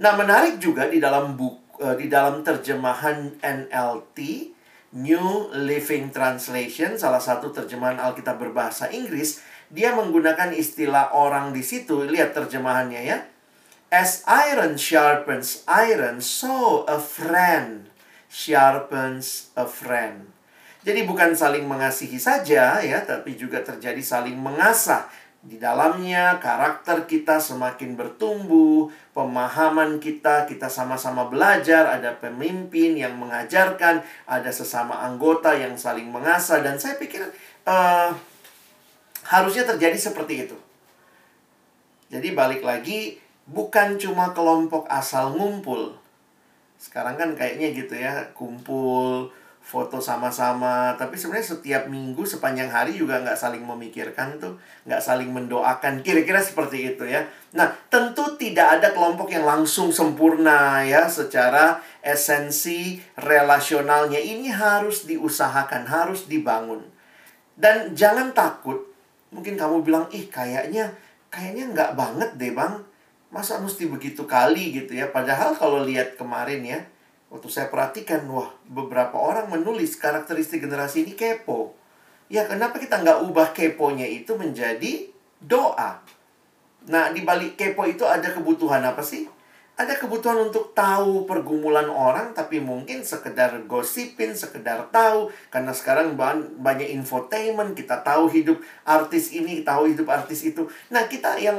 Nah, 0.04 0.20
menarik 0.20 0.60
juga 0.60 0.92
di 0.92 1.00
dalam 1.00 1.40
buku 1.40 1.80
eh, 1.80 1.96
di 1.96 2.12
dalam 2.12 2.44
terjemahan 2.44 3.40
NLT 3.40 4.20
New 5.00 5.56
Living 5.56 6.12
Translation, 6.12 7.00
salah 7.00 7.24
satu 7.24 7.56
terjemahan 7.56 8.04
Alkitab 8.04 8.36
berbahasa 8.36 8.92
Inggris, 8.92 9.40
dia 9.72 9.96
menggunakan 9.96 10.52
istilah 10.52 11.16
orang 11.16 11.56
di 11.56 11.64
situ. 11.64 12.04
Lihat 12.04 12.36
terjemahannya 12.36 13.02
ya. 13.08 13.24
As 13.88 14.28
iron 14.28 14.76
sharpens 14.76 15.64
iron, 15.68 16.20
so 16.20 16.84
a 16.88 17.00
friend 17.00 17.91
sharpens 18.32 19.52
a 19.60 19.68
friend. 19.68 20.32
Jadi 20.82 21.04
bukan 21.04 21.36
saling 21.36 21.68
mengasihi 21.68 22.18
saja 22.18 22.80
ya, 22.80 23.00
tapi 23.04 23.36
juga 23.36 23.60
terjadi 23.62 24.00
saling 24.00 24.40
mengasah. 24.40 25.06
Di 25.42 25.58
dalamnya 25.58 26.38
karakter 26.38 27.10
kita 27.10 27.42
semakin 27.42 27.98
bertumbuh, 27.98 28.94
pemahaman 29.14 29.98
kita 29.98 30.46
kita 30.46 30.70
sama-sama 30.70 31.30
belajar, 31.30 31.86
ada 31.86 32.14
pemimpin 32.18 32.98
yang 32.98 33.18
mengajarkan, 33.18 34.06
ada 34.26 34.52
sesama 34.54 35.02
anggota 35.02 35.54
yang 35.54 35.74
saling 35.78 36.10
mengasah 36.10 36.62
dan 36.62 36.78
saya 36.78 36.98
pikir 36.98 37.26
uh, 37.66 38.14
harusnya 39.26 39.66
terjadi 39.66 39.98
seperti 39.98 40.46
itu. 40.50 40.58
Jadi 42.14 42.34
balik 42.38 42.62
lagi 42.62 43.18
bukan 43.50 43.98
cuma 43.98 44.34
kelompok 44.38 44.86
asal 44.94 45.34
ngumpul, 45.38 45.98
sekarang 46.82 47.14
kan 47.14 47.38
kayaknya 47.38 47.78
gitu 47.78 47.94
ya 47.94 48.34
kumpul 48.34 49.30
foto 49.62 50.02
sama-sama. 50.02 50.98
Tapi 50.98 51.14
sebenarnya 51.14 51.54
setiap 51.54 51.84
minggu 51.86 52.26
sepanjang 52.26 52.74
hari 52.74 52.98
juga 52.98 53.22
nggak 53.22 53.38
saling 53.38 53.62
memikirkan 53.62 54.42
tuh 54.42 54.58
nggak 54.90 54.98
saling 54.98 55.30
mendoakan. 55.30 56.02
Kira-kira 56.02 56.42
seperti 56.42 56.98
itu 56.98 57.06
ya. 57.06 57.22
Nah 57.54 57.70
tentu 57.94 58.34
tidak 58.42 58.82
ada 58.82 58.90
kelompok 58.98 59.30
yang 59.30 59.46
langsung 59.46 59.94
sempurna 59.94 60.82
ya 60.82 61.06
secara 61.06 61.78
esensi 62.02 62.98
relasionalnya. 63.14 64.18
Ini 64.18 64.50
harus 64.50 65.06
diusahakan 65.06 65.86
harus 65.86 66.26
dibangun. 66.26 66.82
Dan 67.54 67.94
jangan 67.94 68.34
takut 68.34 68.90
mungkin 69.30 69.54
kamu 69.56 69.86
bilang 69.86 70.10
ih 70.10 70.28
kayaknya 70.28 70.92
kayaknya 71.32 71.72
nggak 71.72 71.92
banget 71.96 72.30
deh 72.36 72.52
bang 72.52 72.84
Masa 73.32 73.64
mesti 73.64 73.88
begitu 73.88 74.28
kali 74.28 74.76
gitu 74.76 74.92
ya? 74.92 75.08
Padahal 75.08 75.56
kalau 75.56 75.88
lihat 75.88 76.20
kemarin 76.20 76.68
ya, 76.68 76.84
waktu 77.32 77.48
saya 77.48 77.72
perhatikan, 77.72 78.28
wah 78.28 78.52
beberapa 78.68 79.16
orang 79.16 79.48
menulis 79.48 79.96
karakteristik 79.96 80.60
generasi 80.60 81.08
ini 81.08 81.16
kepo. 81.16 81.72
Ya 82.28 82.44
kenapa 82.44 82.76
kita 82.76 83.00
nggak 83.00 83.24
ubah 83.32 83.56
keponya 83.56 84.04
itu 84.04 84.36
menjadi 84.36 85.08
doa? 85.40 86.04
Nah 86.92 87.12
di 87.16 87.24
balik 87.24 87.56
kepo 87.56 87.88
itu 87.88 88.04
ada 88.04 88.36
kebutuhan 88.36 88.84
apa 88.84 89.00
sih? 89.00 89.32
Ada 89.80 89.96
kebutuhan 89.98 90.52
untuk 90.52 90.76
tahu 90.78 91.26
pergumulan 91.26 91.88
orang, 91.90 92.38
tapi 92.38 92.62
mungkin 92.62 93.02
sekedar 93.02 93.56
gosipin, 93.66 94.36
sekedar 94.36 94.92
tahu. 94.94 95.32
Karena 95.50 95.74
sekarang 95.74 96.14
banyak 96.60 96.92
infotainment, 96.92 97.74
kita 97.74 98.04
tahu 98.06 98.30
hidup 98.30 98.62
artis 98.86 99.34
ini, 99.34 99.64
tahu 99.66 99.90
hidup 99.90 100.06
artis 100.12 100.46
itu. 100.46 100.70
Nah, 100.94 101.10
kita 101.10 101.34
yang 101.42 101.58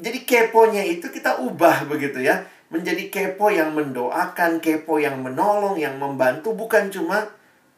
jadi 0.00 0.18
keponya 0.26 0.82
itu 0.82 1.06
kita 1.10 1.38
ubah 1.38 1.86
begitu 1.86 2.22
ya. 2.22 2.46
Menjadi 2.72 3.06
kepo 3.06 3.54
yang 3.54 3.70
mendoakan, 3.70 4.58
kepo 4.58 4.98
yang 4.98 5.22
menolong, 5.22 5.78
yang 5.78 5.94
membantu, 5.94 6.58
bukan 6.58 6.90
cuma 6.90 7.30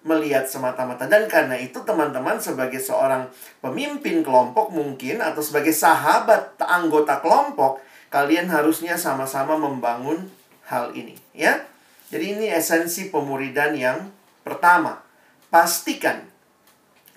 melihat 0.07 0.49
semata-mata. 0.49 1.05
Dan 1.05 1.29
karena 1.29 1.59
itu 1.59 1.83
teman-teman 1.85 2.41
sebagai 2.41 2.81
seorang 2.81 3.29
pemimpin 3.61 4.25
kelompok 4.25 4.73
mungkin, 4.73 5.21
atau 5.21 5.45
sebagai 5.45 5.75
sahabat 5.75 6.57
anggota 6.63 7.21
kelompok, 7.21 7.83
kalian 8.09 8.49
harusnya 8.49 8.97
sama-sama 8.97 9.59
membangun 9.61 10.31
hal 10.71 10.97
ini, 10.97 11.19
ya. 11.37 11.61
Jadi 12.09 12.39
ini 12.39 12.47
esensi 12.49 13.11
pemuridan 13.11 13.75
yang 13.75 13.99
pertama. 14.47 15.03
Pastikan 15.51 16.23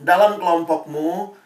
dalam 0.01 0.41
kelompokmu 0.41 1.37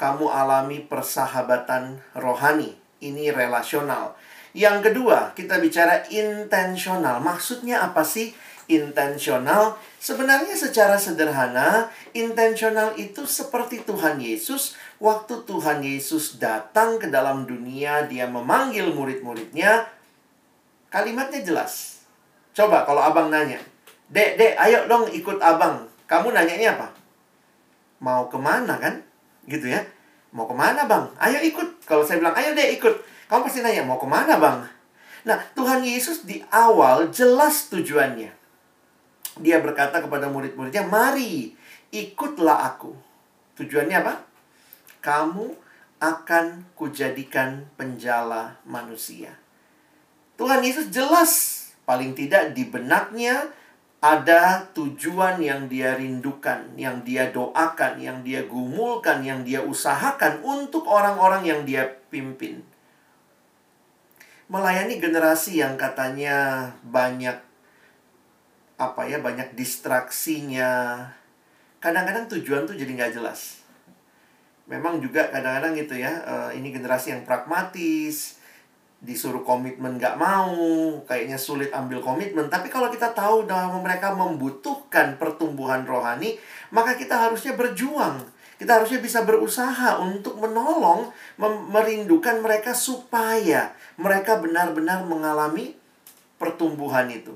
kamu 0.00 0.26
alami 0.32 0.80
persahabatan 0.80 2.00
rohani. 2.16 2.79
Ini 3.00 3.32
relasional. 3.32 4.16
Yang 4.52 4.90
kedua, 4.90 5.32
kita 5.32 5.56
bicara 5.58 6.04
intensional. 6.12 7.20
Maksudnya 7.24 7.80
apa 7.80 8.04
sih 8.04 8.36
intensional? 8.68 9.80
Sebenarnya 9.98 10.54
secara 10.54 11.00
sederhana, 11.00 11.88
intensional 12.12 12.94
itu 13.00 13.24
seperti 13.24 13.82
Tuhan 13.82 14.20
Yesus 14.20 14.78
waktu 15.00 15.42
Tuhan 15.48 15.80
Yesus 15.80 16.36
datang 16.36 17.00
ke 17.00 17.08
dalam 17.08 17.48
dunia, 17.48 18.04
dia 18.04 18.28
memanggil 18.28 18.92
murid-muridnya, 18.92 19.88
kalimatnya 20.92 21.40
jelas. 21.40 22.04
Coba 22.52 22.84
kalau 22.84 23.00
abang 23.00 23.32
nanya, 23.32 23.58
Dek, 24.10 24.34
dek, 24.34 24.58
ayo 24.58 24.90
dong 24.90 25.06
ikut 25.06 25.38
abang. 25.38 25.86
Kamu 26.10 26.34
nanyanya 26.34 26.74
apa? 26.74 26.88
Mau 28.02 28.26
ke 28.26 28.34
mana 28.34 28.74
kan? 28.74 28.98
Gitu 29.46 29.70
ya. 29.70 29.86
Mau 30.30 30.46
ke 30.46 30.54
mana 30.54 30.86
bang? 30.86 31.06
Ayo 31.18 31.42
ikut. 31.42 31.82
Kalau 31.86 32.06
saya 32.06 32.22
bilang, 32.22 32.36
ayo 32.38 32.54
dek 32.54 32.78
ikut. 32.78 32.94
Kamu 33.26 33.46
pasti 33.46 33.62
nanya, 33.62 33.86
mau 33.86 33.98
ke 33.98 34.06
mana 34.06 34.38
bang? 34.38 34.62
Nah, 35.26 35.36
Tuhan 35.54 35.82
Yesus 35.84 36.24
di 36.24 36.40
awal 36.50 37.10
jelas 37.10 37.68
tujuannya. 37.68 38.30
Dia 39.42 39.62
berkata 39.62 40.02
kepada 40.02 40.30
murid-muridnya, 40.30 40.86
mari 40.86 41.54
ikutlah 41.90 42.74
aku. 42.74 42.94
Tujuannya 43.58 43.96
apa? 44.00 44.30
kamu 45.00 45.56
akan 46.00 46.72
kujadikan 46.76 47.68
penjala 47.76 48.56
manusia. 48.64 49.36
Tuhan 50.40 50.64
Yesus 50.64 50.88
jelas, 50.88 51.32
paling 51.84 52.16
tidak 52.16 52.56
di 52.56 52.64
benaknya 52.64 53.52
ada 54.00 54.64
tujuan 54.72 55.36
yang 55.44 55.68
dia 55.68 55.92
rindukan, 55.92 56.72
yang 56.76 57.04
dia 57.04 57.28
doakan, 57.28 58.00
yang 58.00 58.24
dia 58.24 58.48
gumulkan, 58.48 59.20
yang 59.20 59.44
dia 59.44 59.60
usahakan 59.60 60.40
untuk 60.40 60.88
orang-orang 60.88 61.44
yang 61.44 61.60
dia 61.68 61.84
pimpin. 62.08 62.64
Melayani 64.48 64.98
generasi 64.98 65.60
yang 65.60 65.76
katanya 65.76 66.68
banyak 66.82 67.38
apa 68.80 69.02
ya, 69.04 69.20
banyak 69.20 69.52
distraksinya. 69.52 71.04
Kadang-kadang 71.78 72.26
tujuan 72.32 72.64
tuh 72.64 72.74
jadi 72.74 72.96
nggak 72.96 73.20
jelas 73.20 73.60
memang 74.70 75.02
juga 75.02 75.26
kadang-kadang 75.34 75.74
gitu 75.74 75.98
ya 75.98 76.22
uh, 76.22 76.50
ini 76.54 76.70
generasi 76.70 77.10
yang 77.10 77.26
pragmatis 77.26 78.38
disuruh 79.00 79.40
komitmen 79.40 79.96
nggak 79.96 80.20
mau 80.20 80.52
kayaknya 81.08 81.40
sulit 81.40 81.72
ambil 81.72 82.04
komitmen. 82.04 82.52
Tapi 82.52 82.68
kalau 82.68 82.92
kita 82.92 83.16
tahu 83.16 83.48
bahwa 83.48 83.80
mereka 83.80 84.12
membutuhkan 84.12 85.16
pertumbuhan 85.16 85.88
rohani 85.88 86.36
maka 86.68 86.94
kita 86.94 87.16
harusnya 87.16 87.56
berjuang. 87.56 88.20
Kita 88.60 88.76
harusnya 88.76 89.00
bisa 89.00 89.24
berusaha 89.24 89.96
untuk 90.04 90.36
menolong 90.36 91.08
merindukan 91.72 92.44
mereka 92.44 92.76
supaya 92.76 93.72
mereka 93.96 94.36
benar-benar 94.36 95.08
mengalami 95.08 95.80
pertumbuhan 96.36 97.08
itu. 97.08 97.32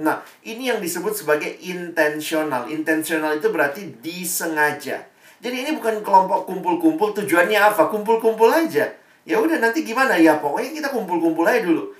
Nah 0.00 0.24
ini 0.40 0.72
yang 0.72 0.80
disebut 0.80 1.12
sebagai 1.12 1.52
intensional 1.60 2.64
intensional 2.72 3.36
itu 3.36 3.52
berarti 3.52 4.00
disengaja. 4.00 5.04
Jadi 5.38 5.56
ini 5.68 5.70
bukan 5.76 6.02
kelompok 6.02 6.48
kumpul-kumpul 6.48 7.14
tujuannya 7.14 7.60
apa? 7.60 7.86
Kumpul-kumpul 7.92 8.50
aja. 8.50 8.97
Ya 9.28 9.36
udah 9.36 9.60
nanti 9.60 9.84
gimana 9.84 10.16
ya 10.16 10.40
pokoknya 10.40 10.72
kita 10.72 10.88
kumpul-kumpul 10.88 11.44
aja 11.44 11.60
dulu. 11.60 11.92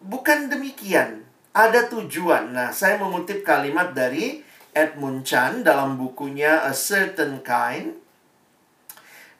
Bukan 0.00 0.48
demikian. 0.48 1.28
Ada 1.52 1.92
tujuan. 1.92 2.56
Nah, 2.56 2.72
saya 2.72 2.96
mengutip 2.96 3.44
kalimat 3.44 3.92
dari 3.92 4.40
Edmund 4.72 5.28
Chan 5.28 5.60
dalam 5.60 6.00
bukunya 6.00 6.64
A 6.64 6.72
Certain 6.72 7.44
Kind. 7.44 8.00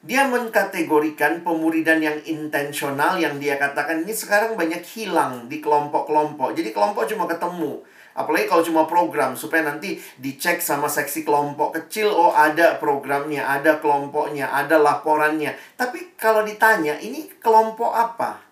Dia 0.05 0.29
mengkategorikan 0.29 1.41
pemuridan 1.41 2.05
yang 2.05 2.21
intensional 2.29 3.17
yang 3.17 3.41
dia 3.41 3.57
katakan 3.57 4.05
ini 4.05 4.13
sekarang 4.13 4.55
banyak 4.55 4.85
hilang 4.85 5.49
di 5.49 5.65
kelompok-kelompok. 5.65 6.53
Jadi 6.53 6.77
kelompok 6.77 7.09
cuma 7.09 7.25
ketemu 7.25 7.83
Apalagi 8.19 8.51
kalau 8.51 8.67
cuma 8.67 8.83
program 8.91 9.39
supaya 9.39 9.63
nanti 9.63 9.95
dicek 10.19 10.59
sama 10.59 10.91
seksi 10.91 11.23
kelompok 11.23 11.79
kecil 11.79 12.11
oh 12.11 12.35
ada 12.35 12.75
programnya, 12.83 13.47
ada 13.47 13.79
kelompoknya, 13.79 14.51
ada 14.51 14.75
laporannya. 14.83 15.55
Tapi 15.79 16.19
kalau 16.19 16.43
ditanya 16.43 16.99
ini 16.99 17.31
kelompok 17.39 17.95
apa? 17.95 18.43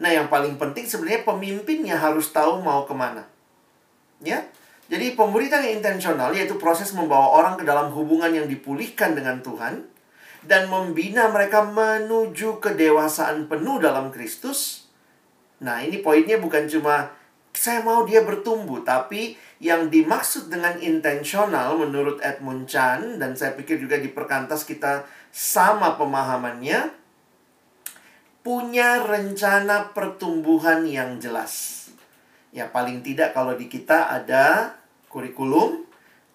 Nah, 0.00 0.08
yang 0.08 0.32
paling 0.32 0.56
penting 0.56 0.88
sebenarnya 0.88 1.28
pemimpinnya 1.28 2.00
harus 2.00 2.32
tahu 2.32 2.64
mau 2.64 2.88
ke 2.88 2.96
mana. 2.96 3.28
Ya, 4.24 4.48
jadi 4.88 5.12
pemuridan 5.12 5.62
yang 5.68 5.84
intensional 5.84 6.32
yaitu 6.32 6.56
proses 6.56 6.96
membawa 6.96 7.30
orang 7.36 7.54
ke 7.60 7.64
dalam 7.68 7.92
hubungan 7.92 8.32
yang 8.32 8.48
dipulihkan 8.48 9.12
dengan 9.12 9.44
Tuhan 9.44 9.84
dan 10.48 10.72
membina 10.72 11.28
mereka 11.28 11.62
menuju 11.68 12.58
kedewasaan 12.64 13.52
penuh 13.52 13.76
dalam 13.78 14.08
Kristus. 14.08 14.88
Nah, 15.60 15.84
ini 15.84 16.00
poinnya 16.00 16.40
bukan 16.40 16.64
cuma 16.72 17.19
saya 17.52 17.82
mau 17.82 18.06
dia 18.06 18.22
bertumbuh, 18.22 18.80
tapi 18.86 19.34
yang 19.60 19.92
dimaksud 19.92 20.48
dengan 20.48 20.80
intensional 20.80 21.76
menurut 21.76 22.22
Edmund 22.24 22.70
Chan 22.70 23.20
dan 23.20 23.36
saya 23.36 23.52
pikir 23.52 23.76
juga 23.76 24.00
di 24.00 24.08
perkantas 24.08 24.64
kita 24.64 25.04
sama 25.28 26.00
pemahamannya 26.00 26.96
punya 28.40 29.04
rencana 29.04 29.92
pertumbuhan 29.92 30.88
yang 30.88 31.20
jelas. 31.20 31.86
Ya 32.50 32.66
paling 32.66 33.04
tidak 33.04 33.36
kalau 33.36 33.54
di 33.54 33.68
kita 33.68 34.10
ada 34.10 34.74
kurikulum, 35.12 35.84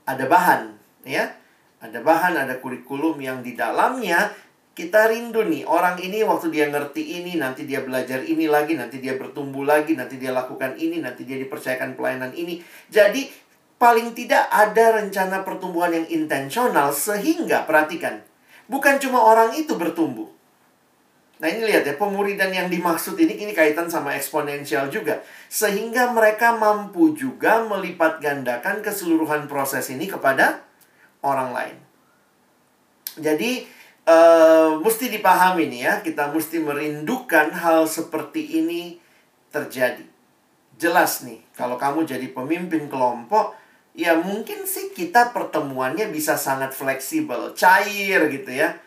ada 0.05 0.29
bahan, 0.29 0.77
ya. 1.03 1.33
Ada 1.81 2.01
bahan, 2.01 2.33
ada 2.39 2.55
kurikulum 2.61 3.19
yang 3.19 3.43
di 3.45 3.53
dalamnya 3.53 4.31
kita 4.75 5.07
rindu 5.07 5.47
nih 5.47 5.63
orang 5.63 5.95
ini 6.03 6.19
waktu 6.27 6.51
dia 6.51 6.67
ngerti 6.67 7.23
ini 7.23 7.39
nanti 7.39 7.63
dia 7.63 7.79
belajar 7.79 8.19
ini 8.27 8.51
lagi 8.51 8.75
nanti 8.75 8.99
dia 8.99 9.15
bertumbuh 9.15 9.63
lagi 9.63 9.95
nanti 9.95 10.19
dia 10.19 10.35
lakukan 10.35 10.75
ini 10.75 10.99
nanti 10.99 11.23
dia 11.23 11.39
dipercayakan 11.39 11.95
pelayanan 11.95 12.35
ini 12.35 12.59
jadi 12.91 13.23
paling 13.79 14.11
tidak 14.11 14.51
ada 14.51 14.99
rencana 14.99 15.47
pertumbuhan 15.47 15.95
yang 15.95 16.07
intensional 16.11 16.91
sehingga 16.91 17.63
perhatikan 17.63 18.19
bukan 18.67 18.99
cuma 18.99 19.23
orang 19.23 19.55
itu 19.55 19.79
bertumbuh 19.79 20.35
Nah 21.35 21.51
ini 21.51 21.67
lihat 21.67 21.83
ya, 21.83 21.99
pemuridan 21.99 22.47
yang 22.47 22.71
dimaksud 22.71 23.19
ini 23.19 23.35
ini 23.35 23.51
kaitan 23.51 23.91
sama 23.91 24.15
eksponensial 24.15 24.87
juga. 24.87 25.19
Sehingga 25.51 26.15
mereka 26.15 26.55
mampu 26.55 27.11
juga 27.11 27.59
melipat 27.67 28.23
gandakan 28.23 28.79
keseluruhan 28.79 29.51
proses 29.51 29.91
ini 29.91 30.07
kepada 30.07 30.63
orang 31.19 31.51
lain. 31.51 31.77
Jadi 33.19 33.67
uh, 34.05 34.79
mesti 34.79 35.09
dipahami 35.09 35.69
nih 35.69 35.81
ya, 35.85 35.93
kita 36.01 36.29
mesti 36.31 36.61
merindukan 36.61 37.51
hal 37.51 37.89
seperti 37.89 38.61
ini 38.61 39.01
terjadi. 39.49 40.05
Jelas 40.75 41.23
nih, 41.23 41.39
kalau 41.55 41.79
kamu 41.79 42.05
jadi 42.05 42.27
pemimpin 42.31 42.91
kelompok, 42.91 43.55
ya 43.95 44.15
mungkin 44.19 44.67
sih 44.67 44.91
kita 44.91 45.31
pertemuannya 45.31 46.11
bisa 46.11 46.35
sangat 46.35 46.75
fleksibel, 46.75 47.55
cair 47.55 48.27
gitu 48.29 48.51
ya. 48.51 48.77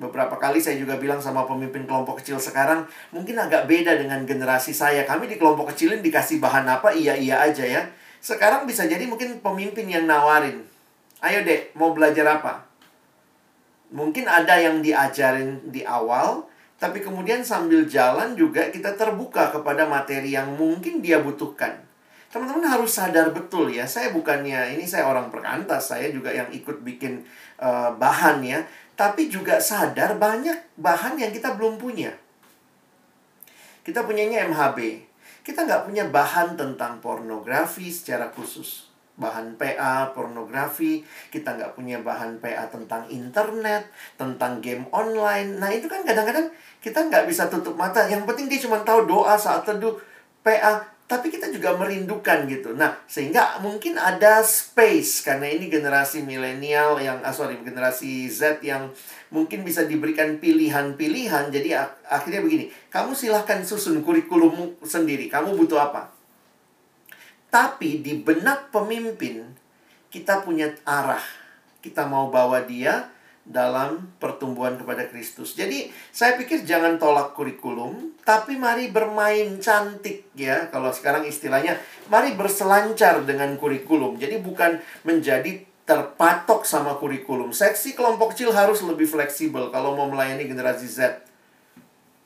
Beberapa 0.00 0.40
kali 0.40 0.64
saya 0.64 0.80
juga 0.80 0.96
bilang 0.96 1.20
sama 1.20 1.44
pemimpin 1.44 1.84
kelompok 1.84 2.24
kecil 2.24 2.40
sekarang, 2.40 2.88
mungkin 3.12 3.36
agak 3.36 3.68
beda 3.68 4.00
dengan 4.00 4.24
generasi 4.24 4.72
saya. 4.72 5.04
Kami 5.04 5.28
di 5.28 5.36
kelompok 5.36 5.76
kecilin 5.76 6.00
dikasih 6.00 6.40
bahan 6.40 6.64
apa, 6.64 6.92
iya-iya 6.96 7.44
aja 7.44 7.64
ya. 7.64 7.84
Sekarang 8.20 8.64
bisa 8.64 8.84
jadi 8.88 9.04
mungkin 9.04 9.40
pemimpin 9.40 9.88
yang 9.88 10.08
nawarin. 10.08 10.64
Ayo 11.20 11.44
dek, 11.44 11.76
mau 11.76 11.92
belajar 11.92 12.24
apa? 12.40 12.69
Mungkin 13.90 14.30
ada 14.30 14.54
yang 14.54 14.78
diajarin 14.78 15.70
di 15.74 15.82
awal, 15.82 16.46
tapi 16.80 17.04
kemudian 17.04 17.44
sambil 17.44 17.84
jalan 17.84 18.32
juga 18.38 18.70
kita 18.70 18.96
terbuka 18.96 19.52
kepada 19.52 19.84
materi 19.84 20.32
yang 20.32 20.54
mungkin 20.56 21.04
dia 21.04 21.20
butuhkan. 21.20 21.76
Teman-teman 22.30 22.62
harus 22.62 22.94
sadar 22.94 23.34
betul 23.34 23.68
ya, 23.74 23.84
saya 23.90 24.14
bukannya 24.14 24.78
ini 24.78 24.86
saya 24.86 25.10
orang 25.10 25.34
perkantas, 25.34 25.90
saya 25.90 26.14
juga 26.14 26.30
yang 26.30 26.46
ikut 26.54 26.86
bikin 26.86 27.26
uh, 27.58 27.90
bahan 27.98 28.38
ya, 28.46 28.62
tapi 28.94 29.26
juga 29.26 29.58
sadar 29.58 30.14
banyak 30.14 30.78
bahan 30.78 31.18
yang 31.18 31.34
kita 31.34 31.58
belum 31.58 31.76
punya. 31.80 32.14
Kita 33.80 34.04
punyanya 34.04 34.46
MHB. 34.46 35.08
kita 35.40 35.64
nggak 35.64 35.88
punya 35.88 36.04
bahan 36.04 36.54
tentang 36.54 37.00
pornografi 37.00 37.88
secara 37.88 38.28
khusus. 38.28 38.89
Bahan 39.20 39.60
PA, 39.60 40.16
pornografi, 40.16 41.04
kita 41.28 41.60
nggak 41.60 41.76
punya 41.76 42.00
bahan 42.00 42.40
PA 42.40 42.72
tentang 42.72 43.04
internet, 43.12 43.92
tentang 44.16 44.64
game 44.64 44.88
online. 44.90 45.60
Nah 45.60 45.68
itu 45.68 45.86
kan 45.86 46.00
kadang-kadang 46.00 46.48
kita 46.80 47.04
nggak 47.04 47.28
bisa 47.28 47.52
tutup 47.52 47.76
mata. 47.76 48.08
Yang 48.08 48.24
penting 48.24 48.48
dia 48.48 48.60
cuma 48.64 48.80
tahu 48.80 49.04
doa 49.04 49.36
saat 49.36 49.68
teduh, 49.68 50.00
PA, 50.40 50.88
tapi 51.10 51.26
kita 51.26 51.50
juga 51.50 51.74
merindukan 51.74 52.46
gitu. 52.46 52.70
Nah, 52.78 52.94
sehingga 53.10 53.58
mungkin 53.58 53.98
ada 53.98 54.46
space 54.46 55.26
karena 55.26 55.50
ini 55.50 55.66
generasi 55.66 56.22
milenial 56.22 57.02
yang 57.02 57.18
ah, 57.26 57.34
sorry, 57.34 57.58
generasi 57.66 58.30
Z 58.30 58.62
yang 58.62 58.94
mungkin 59.34 59.66
bisa 59.66 59.82
diberikan 59.90 60.38
pilihan-pilihan. 60.38 61.50
Jadi 61.50 61.74
ak 61.74 62.06
akhirnya 62.06 62.46
begini, 62.46 62.70
kamu 62.94 63.18
silahkan 63.18 63.58
susun 63.66 64.06
kurikulum 64.06 64.78
sendiri. 64.86 65.26
Kamu 65.26 65.58
butuh 65.58 65.82
apa? 65.90 66.09
Tapi 67.50 67.98
di 68.00 68.22
benak 68.22 68.70
pemimpin 68.70 69.42
kita 70.10 70.42
punya 70.46 70.70
arah. 70.86 71.22
Kita 71.82 72.06
mau 72.06 72.30
bawa 72.30 72.62
dia 72.62 73.10
dalam 73.50 74.14
pertumbuhan 74.22 74.78
kepada 74.78 75.08
Kristus. 75.10 75.58
Jadi, 75.58 75.90
saya 76.14 76.38
pikir 76.38 76.62
jangan 76.62 77.00
tolak 77.00 77.34
kurikulum, 77.34 78.14
tapi 78.22 78.54
mari 78.54 78.92
bermain 78.92 79.58
cantik 79.58 80.30
ya. 80.38 80.70
Kalau 80.70 80.94
sekarang 80.94 81.26
istilahnya, 81.26 81.74
mari 82.06 82.36
berselancar 82.38 83.26
dengan 83.26 83.58
kurikulum. 83.58 84.20
Jadi 84.20 84.38
bukan 84.38 84.78
menjadi 85.02 85.66
terpatok 85.88 86.62
sama 86.62 86.94
kurikulum. 87.02 87.50
Seksi 87.50 87.98
kelompok 87.98 88.36
kecil 88.36 88.54
harus 88.54 88.78
lebih 88.86 89.10
fleksibel 89.10 89.74
kalau 89.74 89.98
mau 89.98 90.06
melayani 90.06 90.46
generasi 90.46 90.86
Z. 90.86 91.29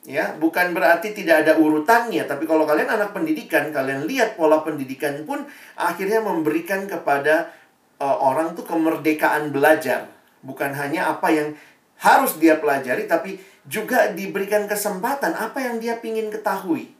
Ya, 0.04 0.36
bukan 0.36 0.76
berarti 0.76 1.16
tidak 1.16 1.48
ada 1.48 1.56
urutannya, 1.56 2.28
tapi 2.28 2.44
kalau 2.44 2.68
kalian 2.68 2.92
anak 2.92 3.16
pendidikan, 3.16 3.72
kalian 3.72 4.04
lihat 4.04 4.36
pola 4.36 4.60
pendidikan 4.60 5.24
pun 5.24 5.48
akhirnya 5.80 6.20
memberikan 6.20 6.84
kepada 6.84 7.48
uh, 7.96 8.20
orang 8.20 8.52
tuh 8.52 8.68
kemerdekaan 8.68 9.48
belajar 9.48 10.12
Bukan 10.44 10.76
hanya 10.76 11.08
apa 11.08 11.32
yang 11.32 11.56
harus 12.04 12.36
dia 12.36 12.60
pelajari, 12.60 13.08
tapi 13.08 13.40
juga 13.64 14.12
diberikan 14.12 14.68
kesempatan 14.68 15.32
apa 15.32 15.56
yang 15.64 15.80
dia 15.80 15.96
ingin 16.04 16.28
ketahui. 16.28 16.92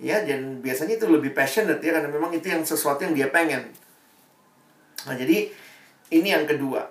Ya, 0.00 0.24
dan 0.24 0.64
biasanya 0.64 0.96
itu 0.96 1.04
lebih 1.04 1.36
passionate 1.36 1.84
ya, 1.84 2.00
karena 2.00 2.08
memang 2.08 2.32
itu 2.32 2.48
yang 2.48 2.64
sesuatu 2.64 3.04
yang 3.04 3.12
dia 3.12 3.28
pengen. 3.28 3.68
Nah, 5.04 5.12
jadi 5.12 5.52
ini 6.08 6.28
yang 6.32 6.48
kedua. 6.48 6.88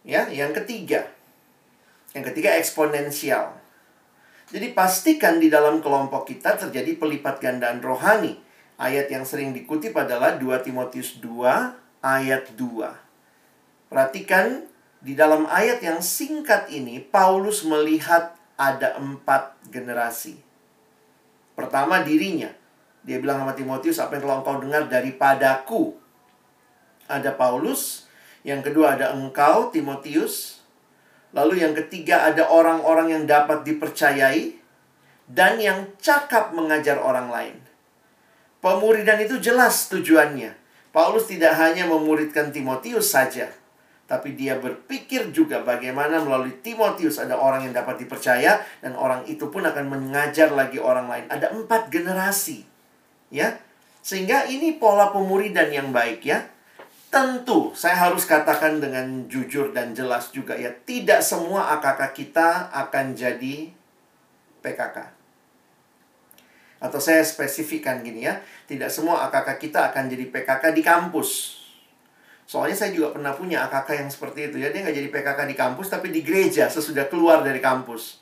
Ya, 0.00 0.32
yang 0.32 0.56
ketiga. 0.56 1.12
Yang 2.16 2.32
ketiga 2.32 2.56
eksponensial. 2.56 3.63
Jadi 4.52 4.76
pastikan 4.76 5.40
di 5.40 5.48
dalam 5.48 5.80
kelompok 5.80 6.28
kita 6.28 6.60
terjadi 6.60 7.00
pelipat 7.00 7.40
gandaan 7.40 7.80
rohani. 7.80 8.36
Ayat 8.76 9.06
yang 9.08 9.22
sering 9.22 9.54
dikutip 9.54 9.94
adalah 9.94 10.36
2 10.36 10.66
Timotius 10.66 11.22
2 11.22 12.02
ayat 12.04 12.52
2. 12.52 13.88
Perhatikan 13.88 14.66
di 15.04 15.16
dalam 15.16 15.48
ayat 15.48 15.80
yang 15.80 16.00
singkat 16.04 16.68
ini, 16.68 17.00
Paulus 17.00 17.64
melihat 17.64 18.36
ada 18.56 18.96
empat 19.00 19.56
generasi. 19.70 20.40
Pertama 21.54 22.02
dirinya. 22.02 22.50
Dia 23.04 23.20
bilang 23.20 23.44
sama 23.44 23.52
Timotius, 23.52 24.00
apa 24.00 24.16
yang 24.16 24.24
telah 24.26 24.38
engkau 24.40 24.56
dengar 24.64 24.82
daripadaku. 24.88 25.94
Ada 27.06 27.36
Paulus. 27.36 28.08
Yang 28.42 28.72
kedua 28.72 28.96
ada 28.96 29.12
engkau, 29.12 29.68
Timotius. 29.68 30.53
Lalu 31.34 31.66
yang 31.66 31.74
ketiga 31.74 32.30
ada 32.30 32.46
orang-orang 32.46 33.10
yang 33.10 33.24
dapat 33.26 33.66
dipercayai. 33.66 34.62
Dan 35.24 35.56
yang 35.56 35.88
cakap 35.98 36.52
mengajar 36.52 37.00
orang 37.00 37.32
lain. 37.32 37.56
Pemuridan 38.60 39.24
itu 39.24 39.40
jelas 39.40 39.88
tujuannya. 39.88 40.52
Paulus 40.92 41.26
tidak 41.26 41.56
hanya 41.56 41.88
memuridkan 41.88 42.52
Timotius 42.52 43.08
saja 43.12 43.48
tapi 44.04 44.36
dia 44.36 44.60
berpikir 44.60 45.32
juga 45.32 45.64
bagaimana 45.64 46.20
melalui 46.20 46.60
Timotius 46.60 47.16
ada 47.16 47.40
orang 47.40 47.64
yang 47.64 47.72
dapat 47.72 48.04
dipercaya 48.04 48.60
dan 48.84 48.92
orang 48.94 49.24
itu 49.24 49.48
pun 49.48 49.64
akan 49.64 49.88
mengajar 49.88 50.52
lagi 50.52 50.76
orang 50.76 51.08
lain. 51.08 51.24
Ada 51.32 51.56
empat 51.56 51.88
generasi, 51.88 52.68
ya, 53.32 53.56
sehingga 54.04 54.44
ini 54.44 54.76
pola 54.76 55.08
pemuridan 55.08 55.72
yang 55.72 55.88
baik 55.88 56.20
ya. 56.20 56.44
Tentu 57.14 57.70
saya 57.78 58.10
harus 58.10 58.26
katakan 58.26 58.82
dengan 58.82 59.30
jujur 59.30 59.70
dan 59.70 59.94
jelas 59.94 60.34
juga 60.34 60.58
ya, 60.58 60.74
tidak 60.82 61.22
semua 61.22 61.78
AKK 61.78 62.10
kita 62.10 62.74
akan 62.74 63.14
jadi 63.14 63.70
PKK. 64.58 64.98
Atau 66.82 66.98
saya 66.98 67.22
spesifikkan 67.22 68.02
gini 68.02 68.26
ya, 68.26 68.42
tidak 68.66 68.90
semua 68.90 69.30
AKK 69.30 69.62
kita 69.62 69.94
akan 69.94 70.10
jadi 70.10 70.26
PKK 70.26 70.74
di 70.74 70.82
kampus 70.82 71.62
Soalnya 72.44 72.76
saya 72.76 72.92
juga 72.92 73.16
pernah 73.16 73.32
punya 73.32 73.64
AKK 73.68 74.04
yang 74.04 74.10
seperti 74.12 74.52
itu 74.52 74.56
ya. 74.60 74.68
Dia 74.68 74.84
nggak 74.84 74.96
jadi 74.96 75.08
PKK 75.08 75.40
di 75.48 75.56
kampus, 75.56 75.86
tapi 75.88 76.12
di 76.12 76.20
gereja 76.20 76.68
sesudah 76.68 77.08
keluar 77.08 77.40
dari 77.40 77.60
kampus. 77.60 78.20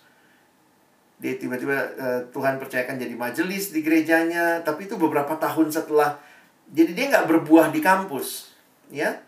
Dia 1.18 1.38
tiba-tiba 1.38 1.76
uh, 1.98 2.20
Tuhan 2.30 2.58
percayakan 2.58 2.98
jadi 2.98 3.14
majelis 3.18 3.74
di 3.74 3.82
gerejanya, 3.82 4.62
tapi 4.62 4.86
itu 4.86 4.94
beberapa 4.94 5.34
tahun 5.38 5.74
setelah. 5.74 6.18
Jadi 6.70 6.94
dia 6.94 7.06
nggak 7.10 7.26
berbuah 7.26 7.74
di 7.74 7.82
kampus, 7.82 8.51
ya. 8.92 9.24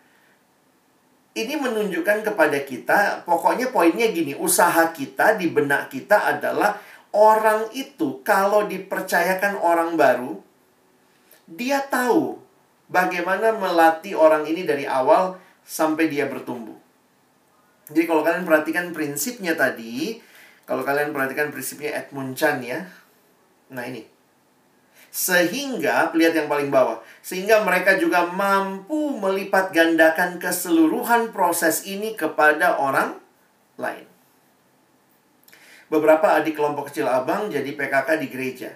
Ini 1.35 1.59
menunjukkan 1.59 2.23
kepada 2.23 2.63
kita, 2.63 3.27
pokoknya 3.27 3.75
poinnya 3.75 4.07
gini, 4.15 4.39
usaha 4.39 4.95
kita 4.95 5.35
di 5.35 5.51
benak 5.51 5.91
kita 5.91 6.31
adalah 6.31 6.79
orang 7.11 7.67
itu 7.75 8.23
kalau 8.23 8.71
dipercayakan 8.71 9.59
orang 9.59 9.99
baru, 9.99 10.39
dia 11.51 11.83
tahu 11.91 12.39
bagaimana 12.87 13.51
melatih 13.59 14.15
orang 14.15 14.47
ini 14.47 14.63
dari 14.63 14.87
awal 14.87 15.35
sampai 15.67 16.07
dia 16.07 16.31
bertumbuh. 16.31 16.79
Jadi 17.91 18.07
kalau 18.07 18.23
kalian 18.23 18.47
perhatikan 18.47 18.95
prinsipnya 18.95 19.59
tadi, 19.59 20.23
kalau 20.65 20.87
kalian 20.87 21.11
perhatikan 21.11 21.51
prinsipnya 21.51 21.99
Edmund 21.99 22.39
Chan 22.39 22.63
ya. 22.63 22.87
Nah 23.75 23.85
ini. 23.91 24.14
Sehingga, 25.15 26.11
lihat 26.11 26.35
yang 26.35 26.51
paling 26.51 26.75
bawah. 26.75 26.99
Sehingga 27.23 27.63
mereka 27.63 27.95
juga 27.95 28.27
mampu 28.27 29.15
melipat 29.15 29.71
gandakan 29.71 30.43
keseluruhan 30.43 31.31
proses 31.31 31.87
ini 31.87 32.19
kepada 32.19 32.83
orang 32.83 33.15
lain. 33.79 34.11
Beberapa 35.87 36.35
adik 36.35 36.59
kelompok 36.59 36.91
kecil 36.91 37.07
abang 37.07 37.47
jadi 37.47 37.71
PKK 37.79 38.19
di 38.19 38.27
gereja. 38.27 38.75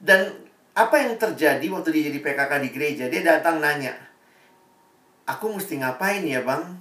Dan 0.00 0.40
apa 0.72 0.96
yang 1.04 1.20
terjadi 1.20 1.68
waktu 1.68 2.00
dia 2.00 2.08
jadi 2.08 2.20
PKK 2.24 2.52
di 2.64 2.70
gereja? 2.72 3.04
Dia 3.12 3.20
datang 3.20 3.60
nanya, 3.60 3.92
aku 5.28 5.52
mesti 5.52 5.84
ngapain 5.84 6.24
ya 6.24 6.40
bang? 6.40 6.80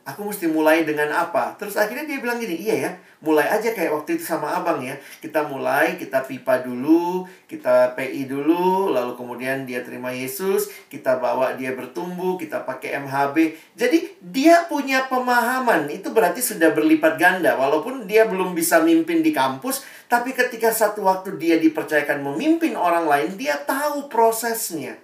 Aku 0.00 0.24
mesti 0.24 0.48
mulai 0.48 0.88
dengan 0.88 1.12
apa? 1.12 1.52
Terus 1.60 1.76
akhirnya 1.76 2.08
dia 2.08 2.18
bilang 2.24 2.40
gini, 2.40 2.56
iya 2.56 2.76
ya, 2.88 2.90
mulai 3.20 3.44
aja 3.52 3.76
kayak 3.76 3.92
waktu 3.92 4.16
itu 4.16 4.24
sama 4.24 4.48
abang 4.56 4.80
ya. 4.80 4.96
Kita 5.20 5.44
mulai, 5.44 6.00
kita 6.00 6.24
pipa 6.24 6.64
dulu, 6.64 7.28
kita 7.44 7.92
PI 7.92 8.24
dulu, 8.24 8.88
lalu 8.96 9.12
kemudian 9.12 9.68
dia 9.68 9.84
terima 9.84 10.08
Yesus, 10.08 10.72
kita 10.88 11.20
bawa 11.20 11.52
dia 11.52 11.76
bertumbuh, 11.76 12.40
kita 12.40 12.64
pakai 12.64 12.96
MHB. 12.96 13.36
Jadi 13.76 14.16
dia 14.24 14.64
punya 14.72 15.04
pemahaman, 15.04 15.92
itu 15.92 16.08
berarti 16.08 16.40
sudah 16.40 16.72
berlipat 16.72 17.20
ganda. 17.20 17.60
Walaupun 17.60 18.08
dia 18.08 18.24
belum 18.24 18.56
bisa 18.56 18.80
mimpin 18.80 19.20
di 19.20 19.36
kampus, 19.36 19.84
tapi 20.08 20.32
ketika 20.32 20.72
satu 20.72 21.04
waktu 21.04 21.36
dia 21.36 21.60
dipercayakan 21.60 22.24
memimpin 22.24 22.72
orang 22.72 23.04
lain, 23.04 23.36
dia 23.36 23.60
tahu 23.68 24.08
prosesnya. 24.08 24.96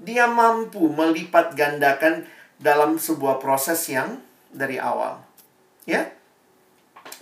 Dia 0.00 0.30
mampu 0.30 0.88
melipat 0.88 1.52
gandakan 1.58 2.24
dalam 2.58 2.98
sebuah 2.98 3.38
proses 3.38 3.86
yang 3.86 4.18
dari 4.50 4.76
awal. 4.76 5.22
Ya? 5.86 6.10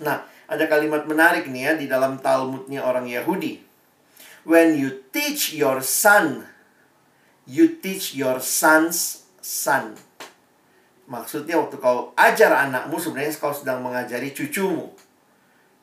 Nah, 0.01 0.25
ada 0.49 0.65
kalimat 0.65 1.05
menarik 1.05 1.47
nih 1.47 1.63
ya 1.63 1.73
di 1.77 1.85
dalam 1.85 2.17
Talmudnya 2.19 2.83
orang 2.83 3.05
Yahudi. 3.05 3.61
When 4.47 4.79
you 4.79 5.05
teach 5.13 5.53
your 5.53 5.83
son, 5.83 6.47
you 7.45 7.79
teach 7.79 8.15
your 8.17 8.39
son's 8.39 9.27
son. 9.43 9.95
Maksudnya 11.07 11.55
waktu 11.55 11.79
kau 11.79 12.11
ajar 12.19 12.67
anakmu 12.67 12.99
sebenarnya 12.99 13.31
kau 13.39 13.55
sedang 13.55 13.79
mengajari 13.79 14.35
cucumu. 14.35 14.91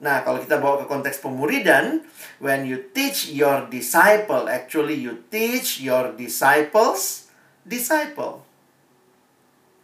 Nah, 0.04 0.20
kalau 0.20 0.36
kita 0.36 0.60
bawa 0.60 0.84
ke 0.84 0.86
konteks 0.90 1.24
pemuridan, 1.24 2.04
when 2.36 2.68
you 2.68 2.76
teach 2.92 3.32
your 3.32 3.64
disciple, 3.72 4.52
actually 4.52 5.00
you 5.00 5.24
teach 5.32 5.80
your 5.80 6.12
disciples 6.12 7.32
disciple. 7.64 8.44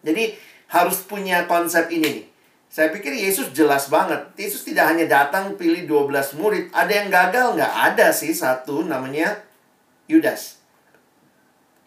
Jadi 0.00 0.36
harus 0.70 1.02
punya 1.04 1.44
konsep 1.50 1.90
ini 1.92 2.08
nih. 2.22 2.26
Saya 2.70 2.94
pikir 2.94 3.10
Yesus 3.10 3.50
jelas 3.50 3.90
banget. 3.90 4.22
Yesus 4.38 4.62
tidak 4.62 4.94
hanya 4.94 5.10
datang 5.10 5.58
pilih 5.58 5.90
12 5.90 6.38
murid. 6.38 6.70
Ada 6.70 6.92
yang 7.02 7.08
gagal? 7.10 7.58
Nggak 7.58 7.74
ada 7.74 8.06
sih. 8.14 8.30
Satu 8.30 8.86
namanya 8.86 9.42
Yudas. 10.06 10.62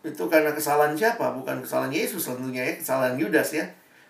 Itu 0.03 0.27
karena 0.27 0.51
kesalahan 0.51 0.99
siapa? 0.99 1.31
Bukan 1.31 1.63
kesalahan 1.63 1.95
Yesus 1.95 2.27
tentunya 2.27 2.67
ya. 2.67 2.73
Kesalahan 2.75 3.15
Yudas 3.15 3.55
ya. 3.55 3.63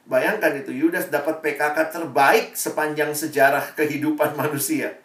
Bayangkan 0.04 0.52
itu, 0.60 0.74
Yudas 0.74 1.08
dapat 1.08 1.39
PKK 1.39 1.94
terbaik 1.94 2.58
sepanjang 2.58 3.13
sejarah 3.13 3.78
kehidupan 3.78 4.34
manusia. 4.42 4.98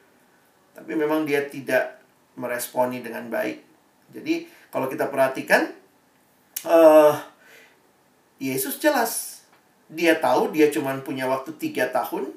Tapi 0.72 0.96
memang 0.96 1.28
dia 1.28 1.44
tidak 1.46 2.00
meresponi 2.34 3.04
dengan 3.04 3.28
baik. 3.28 3.60
Jadi 4.16 4.48
kalau 4.72 4.88
kita 4.88 5.12
perhatikan, 5.12 5.68
uh, 6.64 7.12
Yesus 8.38 8.78
jelas. 8.78 9.42
Dia 9.90 10.18
tahu 10.18 10.54
dia 10.54 10.70
cuma 10.70 10.94
punya 11.02 11.26
waktu 11.26 11.54
tiga 11.58 11.90
tahun. 11.90 12.30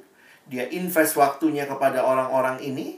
Dia 0.49 0.67
invest 0.73 1.15
waktunya 1.15 1.69
kepada 1.69 2.01
orang-orang 2.01 2.61
ini. 2.61 2.97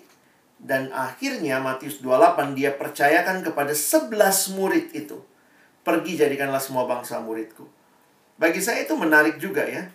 Dan 0.64 0.96
akhirnya 0.96 1.60
Matius 1.60 2.00
28 2.00 2.56
dia 2.56 2.72
percayakan 2.72 3.44
kepada 3.44 3.76
11 3.76 4.16
murid 4.56 4.96
itu. 4.96 5.20
Pergi 5.84 6.16
jadikanlah 6.16 6.64
semua 6.64 6.88
bangsa 6.88 7.20
muridku. 7.20 7.68
Bagi 8.40 8.64
saya 8.64 8.88
itu 8.88 8.96
menarik 8.96 9.36
juga 9.44 9.68
ya. 9.68 9.92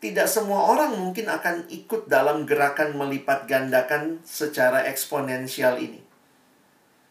Tidak 0.00 0.28
semua 0.28 0.68
orang 0.68 0.96
mungkin 0.96 1.28
akan 1.28 1.68
ikut 1.72 2.08
dalam 2.08 2.44
gerakan 2.44 2.96
melipat 2.96 3.48
gandakan 3.48 4.20
secara 4.24 4.84
eksponensial 4.88 5.76
ini. 5.80 6.00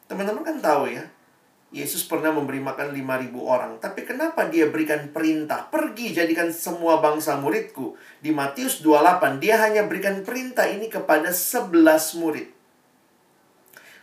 Teman-teman 0.09 0.41
kan 0.41 0.57
tahu 0.57 0.89
ya, 0.89 1.05
Yesus 1.69 2.01
pernah 2.01 2.33
memberi 2.33 2.57
makan 2.57 2.97
5000 2.97 3.29
orang. 3.45 3.77
Tapi 3.77 4.01
kenapa 4.01 4.49
dia 4.49 4.65
berikan 4.73 5.13
perintah? 5.13 5.69
Pergi 5.69 6.17
jadikan 6.17 6.49
semua 6.49 6.97
bangsa 6.97 7.37
muridku. 7.37 7.93
Di 8.17 8.33
Matius 8.33 8.81
28, 8.81 9.37
dia 9.37 9.61
hanya 9.61 9.85
berikan 9.85 10.25
perintah 10.25 10.65
ini 10.65 10.89
kepada 10.89 11.29
11 11.29 11.69
murid. 12.17 12.49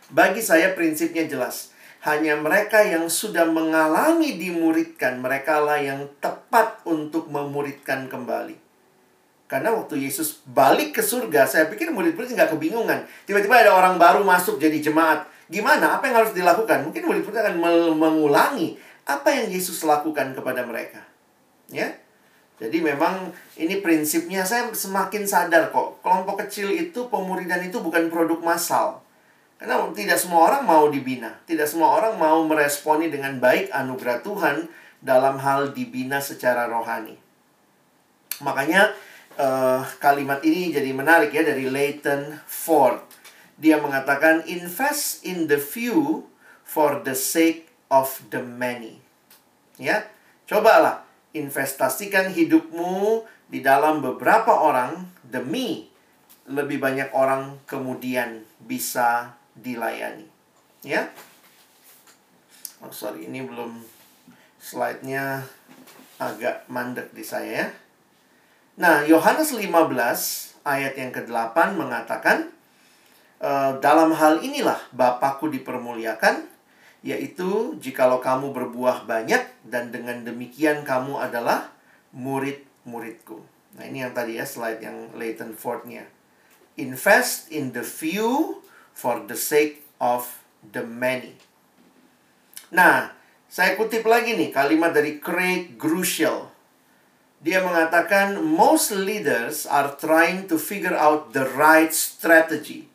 Bagi 0.07 0.39
saya 0.39 0.71
prinsipnya 0.71 1.27
jelas. 1.27 1.75
Hanya 2.07 2.39
mereka 2.39 2.87
yang 2.87 3.11
sudah 3.11 3.43
mengalami 3.43 4.39
dimuridkan, 4.39 5.19
mereka 5.19 5.59
lah 5.59 5.75
yang 5.83 6.07
tepat 6.23 6.79
untuk 6.87 7.27
memuridkan 7.27 8.07
kembali. 8.07 8.55
Karena 9.51 9.75
waktu 9.75 10.07
Yesus 10.07 10.39
balik 10.47 10.95
ke 10.95 11.03
surga, 11.03 11.43
saya 11.43 11.67
pikir 11.67 11.91
murid-murid 11.91 12.31
nggak 12.31 12.55
kebingungan. 12.55 13.03
Tiba-tiba 13.27 13.59
ada 13.59 13.75
orang 13.75 13.99
baru 13.99 14.23
masuk 14.23 14.55
jadi 14.55 14.79
jemaat 14.79 15.27
Gimana? 15.47 15.99
Apa 15.99 16.11
yang 16.11 16.23
harus 16.23 16.35
dilakukan? 16.35 16.91
Mungkin 16.91 17.07
murid-murid 17.07 17.39
akan 17.39 17.55
mengulangi 17.95 18.75
apa 19.07 19.31
yang 19.31 19.47
Yesus 19.47 19.83
lakukan 19.87 20.35
kepada 20.35 20.67
mereka. 20.67 20.99
Ya. 21.71 21.95
Jadi 22.57 22.81
memang 22.81 23.31
ini 23.55 23.79
prinsipnya 23.79 24.43
saya 24.43 24.67
semakin 24.73 25.23
sadar 25.23 25.69
kok. 25.71 26.03
Kelompok 26.03 26.43
kecil 26.45 26.73
itu 26.73 27.07
pemuridan 27.07 27.63
itu 27.63 27.79
bukan 27.79 28.11
produk 28.11 28.41
massal. 28.43 28.99
Karena 29.57 29.81
tidak 29.93 30.17
semua 30.19 30.51
orang 30.51 30.63
mau 30.65 30.89
dibina. 30.91 31.37
Tidak 31.47 31.65
semua 31.65 31.95
orang 32.01 32.17
mau 32.17 32.43
meresponi 32.43 33.07
dengan 33.07 33.37
baik 33.37 33.71
anugerah 33.71 34.21
Tuhan 34.25 34.67
dalam 34.99 35.37
hal 35.37 35.71
dibina 35.71 36.17
secara 36.19 36.65
rohani. 36.65 37.15
Makanya 38.41 38.93
uh, 39.37 39.81
kalimat 40.01 40.41
ini 40.43 40.73
jadi 40.73 40.89
menarik 40.93 41.33
ya 41.33 41.45
dari 41.45 41.69
Leighton 41.69 42.37
Ford 42.45 43.06
dia 43.57 43.81
mengatakan 43.81 44.45
invest 44.45 45.25
in 45.25 45.49
the 45.49 45.57
few 45.57 46.29
for 46.61 47.01
the 47.01 47.17
sake 47.17 47.69
of 47.89 48.21
the 48.29 48.41
many. 48.41 49.01
Ya, 49.81 50.05
cobalah 50.45 51.05
investasikan 51.33 52.33
hidupmu 52.33 53.25
di 53.49 53.61
dalam 53.61 54.01
beberapa 54.01 54.53
orang 54.53 55.09
demi 55.25 55.89
lebih 56.47 56.79
banyak 56.79 57.11
orang 57.11 57.59
kemudian 57.67 58.45
bisa 58.63 59.35
dilayani. 59.57 60.25
Ya. 60.85 61.11
Oh, 62.79 62.93
sorry, 62.93 63.25
ini 63.25 63.41
belum 63.41 63.81
slide-nya 64.61 65.43
agak 66.21 66.69
mandek 66.69 67.09
di 67.13 67.25
saya 67.25 67.49
ya. 67.49 67.67
Nah, 68.77 69.01
Yohanes 69.09 69.53
15 69.57 69.65
ayat 70.61 70.93
yang 70.93 71.09
ke-8 71.09 71.57
mengatakan 71.73 72.53
Eh, 73.37 73.71
dalam 73.85 74.17
hal 74.17 74.41
inilah 74.41 74.81
Bapakku 74.89 75.45
dipermuliakan, 75.53 76.49
yaitu 77.05 77.77
jikalau 77.77 78.17
kamu 78.17 78.49
berbuah 78.49 79.05
banyak 79.05 79.45
dan 79.61 79.93
dengan 79.93 80.25
demikian 80.25 80.81
kamu 80.81 81.21
adalah 81.21 81.69
murid-muridku. 82.17 83.37
Nah 83.77 83.85
ini 83.85 84.01
yang 84.01 84.17
tadi 84.17 84.41
ya 84.41 84.45
slide 84.49 84.81
yang 84.81 85.13
Leighton 85.13 85.53
Ford-nya. 85.53 86.09
Invest 86.81 87.53
in 87.53 87.77
the 87.77 87.85
few 87.85 88.65
for 88.97 89.21
the 89.29 89.37
sake 89.37 89.85
of 90.01 90.41
the 90.65 90.81
many. 90.81 91.37
Nah, 92.73 93.13
saya 93.45 93.77
kutip 93.77 94.01
lagi 94.09 94.33
nih 94.33 94.49
kalimat 94.49 94.97
dari 94.97 95.21
Craig 95.21 95.77
Groeschel. 95.77 96.49
Dia 97.37 97.61
mengatakan, 97.61 98.41
most 98.41 98.89
leaders 98.89 99.69
are 99.69 99.93
trying 99.93 100.49
to 100.49 100.57
figure 100.57 100.97
out 100.97 101.37
the 101.37 101.45
right 101.53 101.93
strategy 101.93 102.89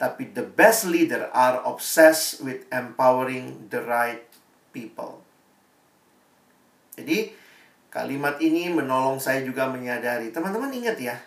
tapi 0.00 0.32
the 0.32 0.40
best 0.40 0.88
leader 0.88 1.28
are 1.36 1.60
obsessed 1.68 2.40
with 2.40 2.64
empowering 2.72 3.68
the 3.68 3.84
right 3.84 4.24
people. 4.72 5.20
Jadi, 6.96 7.36
kalimat 7.92 8.40
ini 8.40 8.72
menolong 8.72 9.20
saya 9.20 9.44
juga 9.44 9.68
menyadari. 9.68 10.32
Teman-teman 10.32 10.72
ingat 10.72 10.96
ya, 10.96 11.20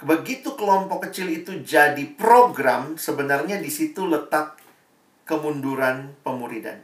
begitu 0.00 0.56
kelompok 0.56 1.12
kecil 1.12 1.28
itu 1.28 1.60
jadi 1.60 2.00
program, 2.16 2.96
sebenarnya 2.96 3.60
di 3.60 3.68
situ 3.68 4.08
letak 4.08 4.56
kemunduran 5.28 6.16
pemuridan. 6.24 6.80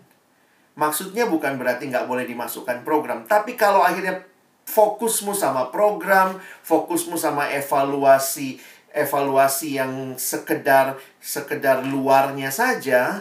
Maksudnya 0.76 1.24
bukan 1.24 1.56
berarti 1.56 1.88
nggak 1.88 2.04
boleh 2.04 2.28
dimasukkan 2.28 2.84
program, 2.84 3.24
tapi 3.24 3.56
kalau 3.56 3.80
akhirnya 3.80 4.20
fokusmu 4.68 5.32
sama 5.32 5.72
program, 5.72 6.36
fokusmu 6.60 7.16
sama 7.16 7.48
evaluasi 7.48 8.60
evaluasi 8.96 9.76
yang 9.76 10.16
sekedar 10.16 10.96
sekedar 11.20 11.84
luarnya 11.84 12.48
saja, 12.48 13.20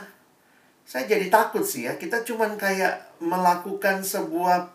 saya 0.88 1.03
jadi 1.03 1.27
takut 1.27 1.67
sih 1.67 1.83
ya. 1.83 1.99
Kita 1.99 2.23
cuman 2.23 2.55
kayak 2.55 3.19
melakukan 3.19 3.99
sebuah 3.99 4.71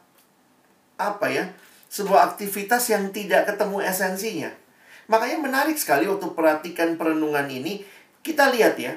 apa 1.01 1.27
ya? 1.33 1.49
Sebuah 1.89 2.37
aktivitas 2.37 2.93
yang 2.93 3.09
tidak 3.11 3.49
ketemu 3.49 3.81
esensinya. 3.81 4.53
Makanya 5.09 5.41
menarik 5.41 5.75
sekali 5.81 6.07
waktu 6.07 6.37
perhatikan 6.37 6.95
perenungan 6.95 7.49
ini, 7.51 7.83
kita 8.21 8.53
lihat 8.53 8.77
ya. 8.79 8.95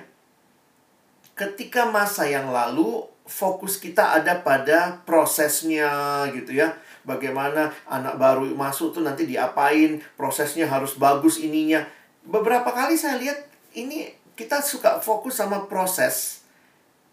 Ketika 1.33 1.89
masa 1.89 2.29
yang 2.29 2.53
lalu 2.53 3.09
fokus 3.23 3.79
kita 3.79 4.19
ada 4.19 4.43
pada 4.43 5.01
prosesnya 5.07 6.27
gitu 6.35 6.59
ya 6.59 6.75
bagaimana 7.03 7.71
anak 7.87 8.19
baru 8.19 8.47
masuk 8.55 8.95
tuh 8.95 9.03
nanti 9.03 9.27
diapain, 9.27 10.01
prosesnya 10.15 10.67
harus 10.67 10.95
bagus 10.99 11.39
ininya. 11.39 11.83
Beberapa 12.23 12.71
kali 12.71 12.95
saya 12.95 13.19
lihat 13.19 13.37
ini 13.75 14.11
kita 14.33 14.63
suka 14.63 14.99
fokus 15.03 15.39
sama 15.39 15.67
proses. 15.69 16.43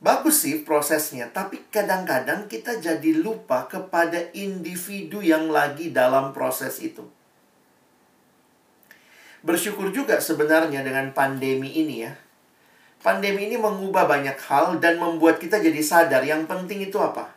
Bagus 0.00 0.48
sih 0.48 0.64
prosesnya, 0.64 1.29
tapi 1.29 1.61
kadang-kadang 1.68 2.48
kita 2.48 2.81
jadi 2.81 3.20
lupa 3.20 3.68
kepada 3.68 4.33
individu 4.33 5.20
yang 5.20 5.53
lagi 5.53 5.92
dalam 5.92 6.33
proses 6.33 6.81
itu. 6.81 7.05
Bersyukur 9.44 9.92
juga 9.92 10.16
sebenarnya 10.16 10.81
dengan 10.81 11.12
pandemi 11.12 11.76
ini 11.76 12.09
ya. 12.09 12.16
Pandemi 13.00 13.48
ini 13.48 13.57
mengubah 13.57 14.09
banyak 14.09 14.37
hal 14.48 14.81
dan 14.81 14.96
membuat 15.00 15.37
kita 15.37 15.61
jadi 15.61 15.81
sadar 15.81 16.24
yang 16.24 16.44
penting 16.44 16.85
itu 16.85 16.96
apa. 17.00 17.33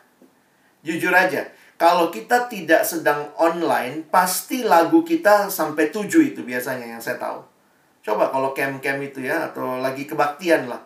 Jujur 0.84 1.12
aja, 1.16 1.48
kalau 1.74 2.06
kita 2.14 2.46
tidak 2.46 2.86
sedang 2.86 3.34
online, 3.34 4.06
pasti 4.06 4.62
lagu 4.62 5.02
kita 5.02 5.50
sampai 5.50 5.90
tujuh 5.90 6.34
itu 6.34 6.40
biasanya 6.46 6.86
yang 6.86 7.02
saya 7.02 7.18
tahu. 7.18 7.42
Coba 8.04 8.30
kalau 8.30 8.54
camp-camp 8.54 9.02
itu 9.02 9.26
ya, 9.26 9.50
atau 9.50 9.82
lagi 9.82 10.06
kebaktian 10.06 10.70
lah. 10.70 10.78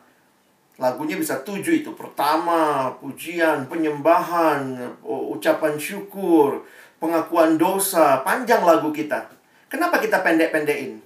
Lagunya 0.78 1.18
bisa 1.18 1.42
tujuh 1.44 1.84
itu. 1.84 1.90
Pertama, 1.92 2.88
pujian, 3.02 3.66
penyembahan, 3.66 4.78
ucapan 5.04 5.74
syukur, 5.76 6.64
pengakuan 7.02 7.58
dosa. 7.60 8.22
Panjang 8.22 8.62
lagu 8.64 8.88
kita. 8.94 9.28
Kenapa 9.68 10.00
kita 10.00 10.22
pendek-pendekin? 10.24 11.02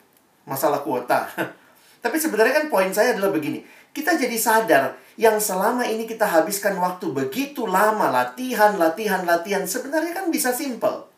Masalah 0.46 0.84
kuota. 0.84 1.26
Tapi 2.04 2.16
sebenarnya 2.20 2.54
kan 2.62 2.66
poin 2.70 2.92
saya 2.92 3.16
adalah 3.16 3.32
begini. 3.32 3.64
Kita 3.92 4.16
jadi 4.16 4.36
sadar 4.40 4.96
yang 5.20 5.36
selama 5.36 5.84
ini 5.84 6.08
kita 6.08 6.24
habiskan 6.24 6.80
waktu 6.80 7.12
begitu 7.12 7.68
lama 7.68 8.08
latihan, 8.08 8.80
latihan, 8.80 9.24
latihan. 9.28 9.68
Sebenarnya 9.68 10.16
kan 10.16 10.32
bisa 10.32 10.48
simple. 10.52 11.08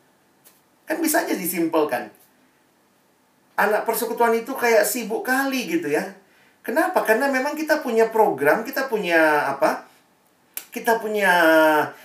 Kan 0.83 0.99
bisa 0.99 1.23
aja 1.23 1.31
disimpelkan. 1.31 2.11
Anak 3.55 3.87
persekutuan 3.87 4.35
itu 4.35 4.51
kayak 4.51 4.83
sibuk 4.83 5.23
kali 5.23 5.71
gitu 5.71 5.87
ya. 5.87 6.03
Kenapa? 6.65 7.05
Karena 7.07 7.31
memang 7.31 7.55
kita 7.55 7.79
punya 7.79 8.11
program, 8.11 8.67
kita 8.67 8.91
punya 8.91 9.47
apa? 9.55 9.87
Kita 10.73 10.99
punya 10.99 11.31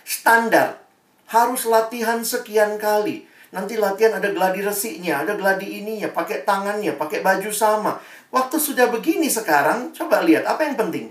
standar. 0.07 0.79
Harus 1.27 1.67
latihan 1.67 2.23
sekian 2.23 2.79
kali. 2.79 3.30
Nanti 3.51 3.75
latihan 3.75 4.15
ada 4.15 4.31
gladi 4.31 4.63
resinya, 4.63 5.27
ada 5.27 5.35
gladi 5.35 5.83
ininya, 5.83 6.07
pakai 6.15 6.47
tangannya, 6.47 6.95
pakai 6.95 7.19
baju 7.19 7.51
sama. 7.51 7.99
Waktu 8.31 8.57
sudah 8.63 8.87
begini 8.95 9.27
sekarang, 9.27 9.91
coba 9.91 10.23
lihat 10.23 10.47
apa 10.47 10.63
yang 10.63 10.79
penting. 10.79 11.11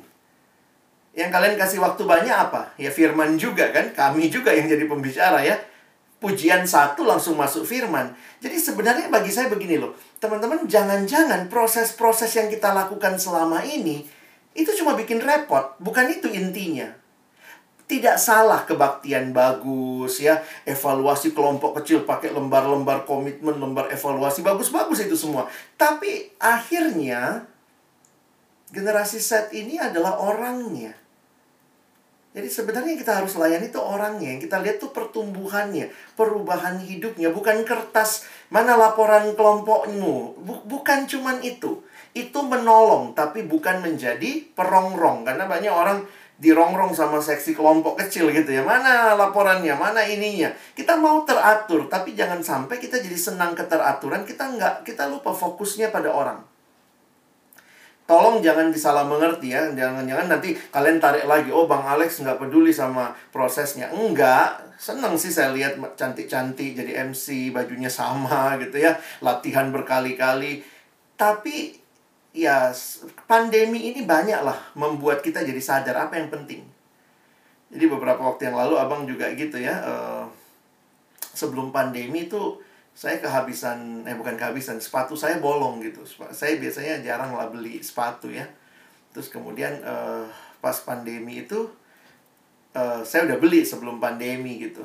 Yang 1.12 1.30
kalian 1.36 1.56
kasih 1.60 1.84
waktu 1.84 2.08
banyak 2.08 2.32
apa? 2.32 2.71
Ya 2.80 2.95
firman 2.95 3.36
juga 3.36 3.75
kan, 3.75 3.91
kami 3.91 4.32
juga 4.32 4.56
yang 4.56 4.71
jadi 4.71 4.88
pembicara 4.88 5.43
ya. 5.43 5.60
Pujian 6.19 6.63
satu 6.63 7.04
langsung 7.04 7.36
masuk 7.36 7.67
firman. 7.67 8.15
Jadi 8.39 8.56
sebenarnya 8.56 9.12
bagi 9.12 9.32
saya 9.32 9.52
begini 9.52 9.80
loh. 9.80 9.95
Teman-teman 10.19 10.63
jangan-jangan 10.67 11.47
proses-proses 11.52 12.32
yang 12.36 12.47
kita 12.52 12.71
lakukan 12.75 13.15
selama 13.19 13.63
ini 13.63 14.04
Itu 14.49 14.75
cuma 14.75 14.97
bikin 14.97 15.23
repot, 15.23 15.78
bukan 15.80 16.10
itu 16.10 16.28
intinya. 16.28 16.89
Tidak 17.89 18.21
salah 18.21 18.69
kebaktian 18.69 19.34
bagus 19.34 20.21
ya, 20.21 20.38
evaluasi 20.62 21.34
kelompok 21.34 21.82
kecil 21.82 22.06
pakai 22.06 22.30
lembar-lembar 22.30 23.02
komitmen, 23.10 23.58
lembar 23.58 23.89
evaluasi 23.89 24.45
bagus-bagus 24.45 25.10
itu 25.10 25.17
semua. 25.17 25.49
Tapi 25.73 26.38
akhirnya 26.38 27.49
generasi 28.69 29.17
Z 29.17 29.49
ini 29.58 29.82
adalah 29.82 30.21
orangnya. 30.21 30.93
Jadi 32.30 32.45
sebenarnya 32.45 32.93
kita 32.93 33.25
harus 33.25 33.34
layani 33.41 33.73
itu 33.73 33.82
orangnya. 33.82 34.38
Yang 34.38 34.41
kita 34.45 34.62
lihat 34.62 34.78
tuh 34.78 34.93
pertumbuhannya, 34.93 35.89
perubahan 36.13 36.78
hidupnya, 36.78 37.34
bukan 37.34 37.65
kertas 37.65 38.30
mana 38.54 38.78
laporan 38.78 39.34
kelompokmu. 39.34 40.38
bukan 40.45 41.10
cuman 41.10 41.41
itu. 41.41 41.82
Itu 42.13 42.45
menolong 42.45 43.17
tapi 43.17 43.45
bukan 43.45 43.82
menjadi 43.82 44.45
perongrong 44.54 45.25
karena 45.25 45.49
banyak 45.49 45.73
orang 45.73 46.06
dirongrong 46.39 46.95
sama 46.95 47.19
seksi 47.19 47.52
kelompok 47.52 47.99
kecil 47.99 48.32
gitu 48.32 48.49
ya. 48.49 48.63
Mana 48.63 49.13
laporannya, 49.19 49.75
mana 49.75 50.02
ininya. 50.08 50.49
Kita 50.71 50.95
mau 50.95 51.28
teratur, 51.28 51.91
tapi 51.91 52.15
jangan 52.15 52.39
sampai 52.39 52.80
kita 52.80 52.97
jadi 53.04 53.19
senang 53.19 53.52
keteraturan, 53.54 54.23
kita 54.23 54.47
nggak, 54.56 54.88
kita 54.88 55.12
lupa 55.12 55.36
fokusnya 55.36 55.91
pada 55.91 56.10
orang. 56.10 56.39
Tolong 58.10 58.41
jangan 58.41 58.73
disalah 58.73 59.06
mengerti 59.06 59.54
ya. 59.54 59.69
Jangan-jangan 59.69 60.34
nanti 60.34 60.58
kalian 60.73 60.97
tarik 60.97 61.30
lagi. 61.30 61.54
Oh 61.54 61.69
Bang 61.69 61.86
Alex 61.86 62.25
nggak 62.25 62.41
peduli 62.41 62.73
sama 62.73 63.13
prosesnya. 63.30 63.93
Enggak. 63.93 64.65
Seneng 64.82 65.13
sih 65.13 65.30
saya 65.30 65.54
lihat 65.54 65.78
cantik-cantik 65.93 66.73
jadi 66.73 67.06
MC. 67.06 67.54
Bajunya 67.54 67.86
sama 67.86 68.58
gitu 68.58 68.82
ya. 68.82 68.97
Latihan 69.21 69.69
berkali-kali. 69.69 70.65
Tapi 71.13 71.78
ya 72.29 72.69
pandemi 73.25 73.89
ini 73.89 74.05
banyak 74.05 74.41
lah 74.45 74.57
membuat 74.77 75.25
kita 75.25 75.41
jadi 75.41 75.61
sadar 75.61 76.09
apa 76.09 76.17
yang 76.17 76.29
penting. 76.29 76.61
Jadi 77.69 77.85
beberapa 77.85 78.21
waktu 78.21 78.49
yang 78.49 78.57
lalu 78.57 78.75
abang 78.77 79.05
juga 79.05 79.29
gitu 79.33 79.61
ya. 79.61 79.77
Uh, 79.85 80.25
sebelum 81.33 81.71
pandemi 81.71 82.27
itu 82.27 82.57
saya 82.99 83.15
kehabisan 83.23 84.03
eh 84.03 84.11
bukan 84.11 84.35
kehabisan 84.35 84.75
sepatu 84.75 85.15
saya 85.15 85.39
bolong 85.39 85.79
gitu 85.79 86.03
saya 86.35 86.59
biasanya 86.59 86.99
jarang 86.99 87.31
lah 87.31 87.47
beli 87.47 87.79
sepatu 87.79 88.27
ya 88.27 88.43
terus 89.15 89.31
kemudian 89.31 89.79
uh, 89.87 90.27
pas 90.59 90.75
pandemi 90.83 91.47
itu 91.47 91.63
uh, 92.75 92.99
saya 93.07 93.23
udah 93.31 93.39
beli 93.39 93.63
sebelum 93.63 94.03
pandemi 94.03 94.59
gitu 94.59 94.83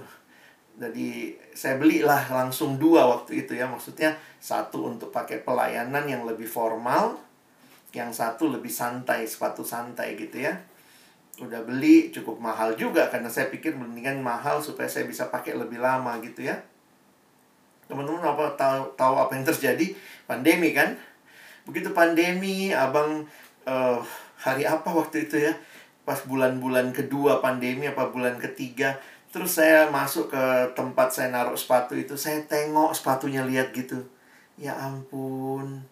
jadi 0.79 1.35
saya 1.55 1.75
belilah 1.75 2.31
langsung 2.31 2.79
dua 2.79 3.07
waktu 3.07 3.47
itu 3.47 3.59
ya 3.59 3.67
maksudnya 3.67 4.15
satu 4.39 4.95
untuk 4.95 5.11
pakai 5.11 5.43
pelayanan 5.43 6.07
yang 6.07 6.23
lebih 6.23 6.47
formal 6.47 7.19
yang 7.95 8.11
satu 8.11 8.51
lebih 8.51 8.71
santai 8.71 9.25
sepatu 9.25 9.63
santai 9.63 10.19
gitu 10.19 10.43
ya 10.43 10.55
udah 11.43 11.67
beli 11.67 12.15
cukup 12.15 12.39
mahal 12.39 12.75
juga 12.79 13.11
karena 13.11 13.27
saya 13.27 13.51
pikir 13.51 13.75
mendingan 13.75 14.23
mahal 14.23 14.63
supaya 14.63 14.87
saya 14.87 15.07
bisa 15.07 15.31
pakai 15.31 15.55
lebih 15.59 15.83
lama 15.83 16.19
gitu 16.23 16.47
ya 16.47 16.59
Teman-teman 17.85 18.25
apa 18.25 18.57
tahu 18.57 18.83
tahu 18.97 19.15
apa 19.21 19.33
yang 19.37 19.45
terjadi? 19.45 19.93
Pandemi 20.25 20.73
kan? 20.73 20.97
Begitu 21.69 21.93
pandemi, 21.93 22.73
Abang 22.73 23.29
uh, 23.69 24.01
hari 24.41 24.65
apa 24.65 24.89
waktu 24.89 25.29
itu 25.29 25.37
ya? 25.41 25.53
Pas 26.05 26.21
bulan-bulan 26.25 26.93
kedua 26.93 27.41
pandemi 27.41 27.89
apa 27.89 28.13
bulan 28.13 28.37
ketiga, 28.37 29.01
terus 29.33 29.57
saya 29.57 29.89
masuk 29.89 30.33
ke 30.33 30.45
tempat 30.77 31.09
saya 31.13 31.33
naruh 31.33 31.57
sepatu 31.57 31.97
itu, 31.97 32.13
saya 32.17 32.45
tengok 32.45 32.93
sepatunya 32.93 33.45
lihat 33.45 33.73
gitu. 33.73 34.05
Ya 34.61 34.77
ampun. 34.77 35.85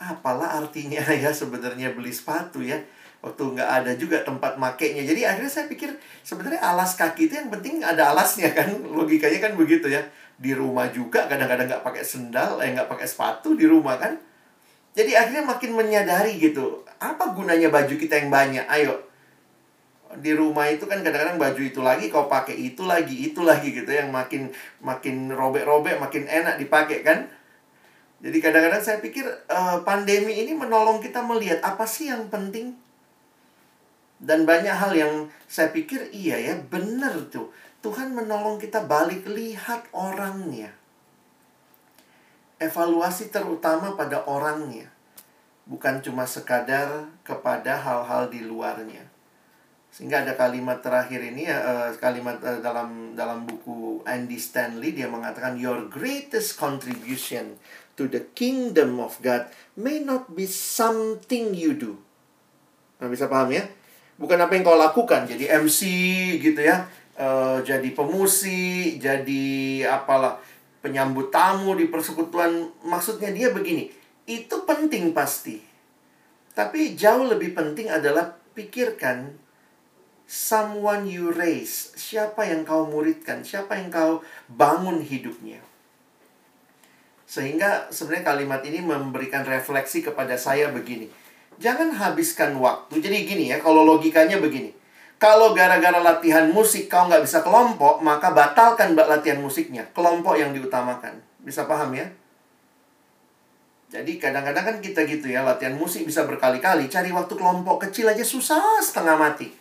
Apalah 0.00 0.64
artinya 0.64 1.04
ya 1.22 1.28
sebenarnya 1.28 1.92
beli 1.92 2.08
sepatu 2.08 2.64
ya 2.64 2.80
waktu 3.20 3.42
nggak 3.52 3.70
ada 3.84 3.92
juga 4.00 4.24
tempat 4.24 4.56
makainya. 4.56 5.04
Jadi 5.04 5.28
akhirnya 5.28 5.52
saya 5.52 5.66
pikir 5.68 5.92
sebenarnya 6.24 6.60
alas 6.64 6.96
kaki 6.96 7.28
itu 7.28 7.36
yang 7.36 7.52
penting 7.52 7.84
ada 7.84 8.16
alasnya 8.16 8.50
kan. 8.56 8.72
Logikanya 8.96 9.38
kan 9.44 9.52
begitu 9.54 9.92
ya. 9.92 10.00
Di 10.40 10.56
rumah 10.56 10.88
juga 10.88 11.28
kadang-kadang 11.28 11.68
nggak 11.68 11.84
pakai 11.84 12.00
sendal 12.00 12.64
eh 12.64 12.72
nggak 12.72 12.88
pakai 12.88 13.04
sepatu 13.04 13.52
di 13.52 13.68
rumah 13.68 14.00
kan. 14.00 14.16
Jadi 14.96 15.14
akhirnya 15.14 15.46
makin 15.46 15.70
menyadari 15.76 16.40
gitu 16.40 16.82
apa 16.98 17.36
gunanya 17.36 17.68
baju 17.68 17.94
kita 17.94 18.24
yang 18.24 18.32
banyak? 18.32 18.64
Ayo. 18.66 18.96
Di 20.10 20.34
rumah 20.34 20.66
itu 20.66 20.90
kan 20.90 21.04
kadang-kadang 21.06 21.38
baju 21.38 21.62
itu 21.62 21.80
lagi 21.84 22.10
kau 22.10 22.26
pakai 22.26 22.56
itu 22.56 22.82
lagi 22.82 23.30
itu 23.30 23.46
lagi 23.46 23.70
gitu 23.70 23.86
yang 23.94 24.10
makin 24.10 24.50
makin 24.82 25.30
robek-robek 25.30 26.02
makin 26.02 26.26
enak 26.26 26.58
dipakai 26.58 27.06
kan 27.06 27.30
jadi 28.20 28.36
kadang-kadang 28.40 28.84
saya 28.84 28.98
pikir 29.00 29.24
uh, 29.48 29.80
pandemi 29.84 30.44
ini 30.44 30.52
menolong 30.52 31.00
kita 31.00 31.24
melihat 31.24 31.64
apa 31.64 31.88
sih 31.88 32.12
yang 32.12 32.28
penting 32.28 32.76
dan 34.20 34.44
banyak 34.44 34.76
hal 34.76 34.92
yang 34.92 35.12
saya 35.48 35.72
pikir 35.72 36.12
iya 36.12 36.36
ya 36.36 36.54
benar 36.60 37.16
tuh 37.32 37.48
Tuhan 37.80 38.12
menolong 38.12 38.60
kita 38.60 38.84
balik 38.84 39.24
lihat 39.24 39.88
orangnya. 39.96 40.68
Evaluasi 42.60 43.32
terutama 43.32 43.96
pada 43.96 44.20
orangnya. 44.28 44.92
Bukan 45.64 46.04
cuma 46.04 46.28
sekadar 46.28 47.08
kepada 47.24 47.80
hal-hal 47.80 48.28
di 48.28 48.44
luarnya. 48.44 49.00
Sehingga 49.88 50.22
ada 50.22 50.36
kalimat 50.36 50.84
terakhir 50.84 51.24
ini 51.24 51.48
ya 51.48 51.56
uh, 51.56 51.90
kalimat 51.96 52.36
uh, 52.44 52.60
dalam 52.60 53.16
dalam 53.16 53.48
buku 53.48 54.04
Andy 54.04 54.36
Stanley 54.38 54.94
dia 54.94 55.08
mengatakan 55.10 55.56
your 55.58 55.88
greatest 55.90 56.60
contribution 56.60 57.58
to 58.00 58.08
the 58.08 58.24
kingdom 58.32 58.96
of 58.96 59.20
God 59.20 59.52
may 59.76 60.00
not 60.00 60.32
be 60.32 60.48
something 60.48 61.52
you 61.52 61.76
do. 61.76 62.00
Nah, 62.96 63.12
bisa 63.12 63.28
paham 63.28 63.52
ya? 63.52 63.68
Bukan 64.16 64.40
apa 64.40 64.56
yang 64.56 64.64
kau 64.64 64.80
lakukan 64.80 65.28
jadi 65.28 65.60
MC 65.60 65.84
gitu 66.40 66.64
ya 66.64 66.88
uh, 67.20 67.58
jadi 67.60 67.88
pemusik, 67.92 68.96
jadi 68.96 69.46
apalah 69.88 70.40
penyambut 70.80 71.28
tamu 71.28 71.76
di 71.76 71.92
persekutuan. 71.92 72.72
Maksudnya 72.80 73.30
dia 73.30 73.52
begini, 73.52 73.92
itu 74.24 74.56
penting 74.64 75.12
pasti. 75.12 75.60
Tapi 76.56 76.96
jauh 76.96 77.28
lebih 77.28 77.54
penting 77.54 77.92
adalah 77.92 78.34
pikirkan 78.56 79.36
someone 80.26 81.06
you 81.06 81.30
raise, 81.30 81.94
siapa 81.94 82.46
yang 82.48 82.62
kau 82.66 82.88
muridkan, 82.88 83.42
siapa 83.44 83.78
yang 83.78 83.92
kau 83.92 84.12
bangun 84.50 85.02
hidupnya. 85.02 85.62
Sehingga 87.30 87.86
sebenarnya 87.94 88.26
kalimat 88.34 88.60
ini 88.66 88.82
memberikan 88.82 89.46
refleksi 89.46 90.02
kepada 90.02 90.34
saya 90.34 90.74
begini. 90.74 91.06
Jangan 91.62 91.94
habiskan 91.94 92.58
waktu. 92.58 92.98
Jadi 92.98 93.22
gini 93.22 93.54
ya, 93.54 93.62
kalau 93.62 93.86
logikanya 93.86 94.42
begini. 94.42 94.74
Kalau 95.22 95.54
gara-gara 95.54 96.02
latihan 96.02 96.50
musik 96.50 96.90
kau 96.90 97.06
nggak 97.06 97.22
bisa 97.22 97.46
kelompok, 97.46 98.02
maka 98.02 98.34
batalkan 98.34 98.98
latihan 98.98 99.38
musiknya. 99.38 99.86
Kelompok 99.94 100.34
yang 100.34 100.50
diutamakan. 100.50 101.22
Bisa 101.38 101.70
paham 101.70 101.94
ya? 101.94 102.10
Jadi 103.94 104.18
kadang-kadang 104.18 104.64
kan 104.66 104.76
kita 104.82 105.06
gitu 105.06 105.30
ya, 105.30 105.46
latihan 105.46 105.78
musik 105.78 106.02
bisa 106.02 106.26
berkali-kali. 106.26 106.90
Cari 106.90 107.14
waktu 107.14 107.34
kelompok 107.38 107.86
kecil 107.86 108.10
aja 108.10 108.26
susah 108.26 108.82
setengah 108.82 109.14
mati. 109.14 109.54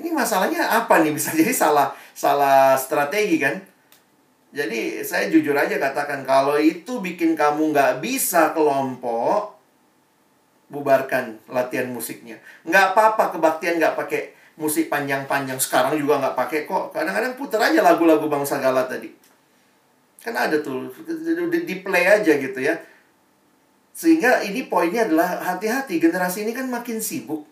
Ini 0.00 0.12
masalahnya 0.16 0.64
apa 0.64 1.04
nih? 1.04 1.12
Bisa 1.12 1.28
jadi 1.36 1.52
salah 1.52 1.92
salah 2.16 2.72
strategi 2.80 3.36
kan? 3.36 3.75
Jadi 4.56 5.04
saya 5.04 5.28
jujur 5.28 5.52
aja 5.52 5.76
katakan, 5.76 6.24
kalau 6.24 6.56
itu 6.56 7.04
bikin 7.04 7.36
kamu 7.36 7.76
nggak 7.76 8.00
bisa 8.00 8.56
kelompok, 8.56 9.52
bubarkan 10.72 11.36
latihan 11.52 11.92
musiknya. 11.92 12.40
Nggak 12.64 12.96
apa-apa 12.96 13.36
kebaktian 13.36 13.76
nggak 13.76 14.00
pakai 14.00 14.32
musik 14.56 14.88
panjang-panjang. 14.88 15.60
Sekarang 15.60 16.00
juga 16.00 16.24
nggak 16.24 16.36
pakai 16.40 16.64
kok. 16.64 16.96
Kadang-kadang 16.96 17.36
putar 17.36 17.68
aja 17.68 17.84
lagu-lagu 17.84 18.24
bangsa 18.32 18.56
galat 18.56 18.88
tadi. 18.88 19.12
Kan 20.24 20.34
ada 20.34 20.58
tuh 20.58 20.88
di, 21.52 21.74
play 21.84 22.04
aja 22.08 22.32
gitu 22.34 22.58
ya. 22.58 22.74
Sehingga 23.92 24.42
ini 24.42 24.66
poinnya 24.66 25.04
adalah 25.06 25.38
hati-hati. 25.38 26.00
Generasi 26.00 26.48
ini 26.48 26.56
kan 26.56 26.66
makin 26.66 26.98
sibuk. 26.98 27.46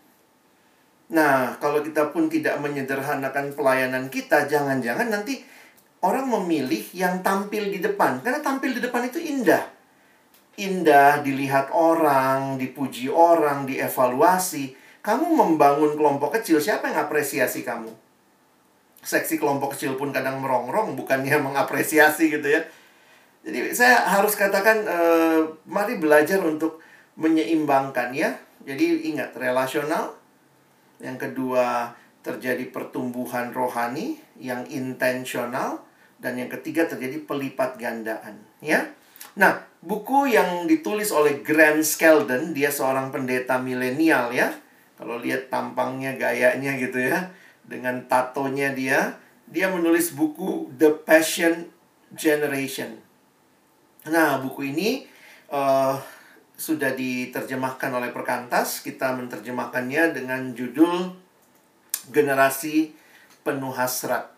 Nah 1.13 1.55
kalau 1.61 1.85
kita 1.85 2.09
pun 2.09 2.27
tidak 2.27 2.57
menyederhanakan 2.57 3.53
pelayanan 3.53 4.09
kita 4.09 4.49
jangan-jangan 4.49 5.13
nanti 5.13 5.45
orang 6.03 6.25
memilih 6.27 6.83
yang 6.91 7.23
tampil 7.23 7.71
di 7.71 7.79
depan 7.79 8.19
karena 8.25 8.43
tampil 8.43 8.75
di 8.75 8.81
depan 8.83 9.07
itu 9.07 9.21
indah 9.21 9.63
indah 10.55 11.19
dilihat 11.19 11.71
orang 11.71 12.55
dipuji 12.55 13.11
orang 13.11 13.67
dievaluasi 13.67 14.85
kamu 15.05 15.37
membangun 15.37 15.93
kelompok 15.93 16.41
kecil, 16.41 16.57
siapa 16.57 16.89
yang 16.89 17.05
apresiasi 17.05 17.61
kamu? 17.61 17.93
Seksi 19.05 19.37
kelompok 19.37 19.77
kecil 19.77 19.93
pun 20.01 20.09
kadang 20.09 20.41
merongrong, 20.41 20.97
bukannya 20.97 21.37
mengapresiasi 21.45 22.33
gitu 22.33 22.49
ya. 22.49 22.65
Jadi 23.45 23.77
saya 23.77 24.01
harus 24.09 24.33
katakan, 24.33 24.81
uh, 24.89 25.45
mari 25.69 26.01
belajar 26.01 26.41
untuk 26.41 26.81
menyeimbangkan 27.21 28.17
ya. 28.17 28.33
Jadi 28.65 29.13
ingat, 29.13 29.37
relasional. 29.37 30.17
Yang 30.97 31.29
kedua, 31.29 31.93
terjadi 32.25 32.65
pertumbuhan 32.73 33.53
rohani 33.53 34.17
yang 34.41 34.65
intensional. 34.73 35.84
Dan 36.25 36.41
yang 36.41 36.49
ketiga, 36.49 36.89
terjadi 36.89 37.21
pelipat 37.21 37.77
gandaan. 37.77 38.41
Ya, 38.65 38.89
Nah, 39.35 39.59
buku 39.83 40.31
yang 40.31 40.63
ditulis 40.63 41.11
oleh 41.11 41.43
Grant 41.43 41.83
Skeldon, 41.83 42.55
dia 42.55 42.71
seorang 42.71 43.11
pendeta 43.11 43.59
milenial 43.59 44.31
ya 44.31 44.47
Kalau 44.95 45.19
lihat 45.19 45.51
tampangnya, 45.51 46.15
gayanya 46.15 46.79
gitu 46.79 47.03
ya, 47.03 47.35
dengan 47.67 48.07
tatonya 48.07 48.71
dia, 48.71 49.19
dia 49.43 49.67
menulis 49.67 50.15
buku 50.15 50.71
The 50.79 51.03
Passion 51.03 51.67
Generation. 52.15 52.95
Nah, 54.07 54.39
buku 54.39 54.71
ini 54.71 55.03
uh, 55.51 55.99
sudah 56.55 56.95
diterjemahkan 56.95 57.91
oleh 57.91 58.15
Perkantas. 58.15 58.79
Kita 58.79 59.11
menerjemahkannya 59.19 60.15
dengan 60.15 60.55
judul 60.55 61.11
Generasi 62.15 62.95
Penuh 63.43 63.75
Hasrat. 63.75 64.34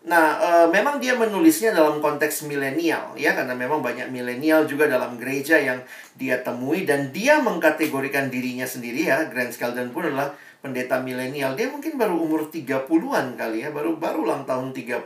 Nah, 0.00 0.40
e, 0.40 0.50
memang 0.72 0.96
dia 0.96 1.12
menulisnya 1.12 1.76
dalam 1.76 2.00
konteks 2.00 2.48
milenial 2.48 3.12
ya 3.20 3.36
karena 3.36 3.52
memang 3.52 3.84
banyak 3.84 4.08
milenial 4.08 4.64
juga 4.64 4.88
dalam 4.88 5.20
gereja 5.20 5.60
yang 5.60 5.84
dia 6.16 6.40
temui 6.40 6.88
dan 6.88 7.12
dia 7.12 7.36
mengkategorikan 7.44 8.32
dirinya 8.32 8.64
sendiri 8.64 9.12
ya. 9.12 9.28
Grant 9.28 9.52
Skeldon 9.52 9.92
pun 9.92 10.08
adalah 10.08 10.32
pendeta 10.64 11.04
milenial. 11.04 11.52
Dia 11.52 11.68
mungkin 11.68 12.00
baru 12.00 12.16
umur 12.16 12.48
30-an 12.48 13.36
kali 13.36 13.60
ya, 13.60 13.68
baru 13.76 14.00
baru 14.00 14.24
ulang 14.24 14.48
tahun 14.48 14.72
30 14.72 15.04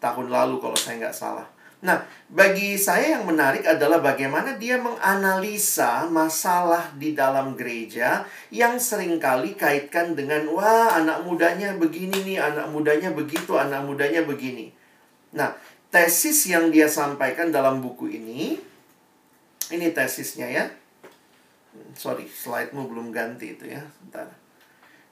tahun 0.00 0.26
lalu 0.32 0.54
kalau 0.64 0.76
saya 0.80 0.96
nggak 0.96 1.16
salah. 1.16 1.44
Nah, 1.82 2.06
bagi 2.30 2.78
saya 2.78 3.18
yang 3.18 3.26
menarik 3.26 3.66
adalah 3.66 3.98
bagaimana 3.98 4.54
dia 4.54 4.78
menganalisa 4.78 6.06
masalah 6.06 6.94
di 6.94 7.10
dalam 7.10 7.58
gereja 7.58 8.22
yang 8.54 8.78
sering 8.78 9.18
kali 9.18 9.58
kaitkan 9.58 10.14
dengan 10.14 10.46
wah 10.54 10.94
anak 10.94 11.26
mudanya 11.26 11.74
begini 11.74 12.22
nih, 12.22 12.38
anak 12.38 12.70
mudanya 12.70 13.10
begitu, 13.10 13.58
anak 13.58 13.82
mudanya 13.82 14.22
begini. 14.22 14.70
Nah, 15.34 15.58
tesis 15.90 16.46
yang 16.46 16.70
dia 16.70 16.86
sampaikan 16.86 17.50
dalam 17.50 17.82
buku 17.82 18.14
ini 18.14 18.62
ini 19.74 19.86
tesisnya 19.90 20.46
ya. 20.46 20.64
Sorry, 21.98 22.30
slide-mu 22.30 22.86
belum 22.86 23.10
ganti 23.10 23.58
itu 23.58 23.66
ya. 23.66 23.82
Bentar. 24.06 24.30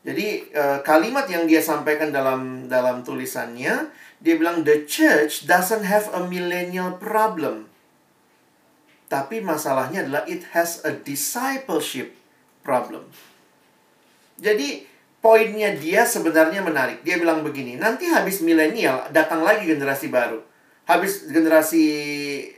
Jadi 0.00 0.48
uh, 0.56 0.80
kalimat 0.80 1.28
yang 1.28 1.44
dia 1.44 1.60
sampaikan 1.60 2.08
dalam 2.08 2.72
dalam 2.72 3.04
tulisannya, 3.04 3.92
dia 4.20 4.36
bilang 4.36 4.62
the 4.68 4.84
church 4.84 5.48
doesn't 5.48 5.88
have 5.88 6.06
a 6.12 6.20
millennial 6.28 6.96
problem. 7.00 7.72
Tapi 9.10 9.42
masalahnya 9.42 10.06
adalah 10.06 10.22
it 10.28 10.46
has 10.54 10.84
a 10.86 10.94
discipleship 10.94 12.14
problem. 12.62 13.08
Jadi 14.38 14.86
poinnya 15.18 15.74
dia 15.74 16.06
sebenarnya 16.06 16.62
menarik. 16.62 17.02
Dia 17.02 17.18
bilang 17.18 17.42
begini, 17.42 17.80
nanti 17.80 18.06
habis 18.06 18.44
milenial 18.44 19.08
datang 19.10 19.42
lagi 19.42 19.66
generasi 19.66 20.12
baru. 20.12 20.40
Habis 20.86 21.26
generasi 21.30 21.84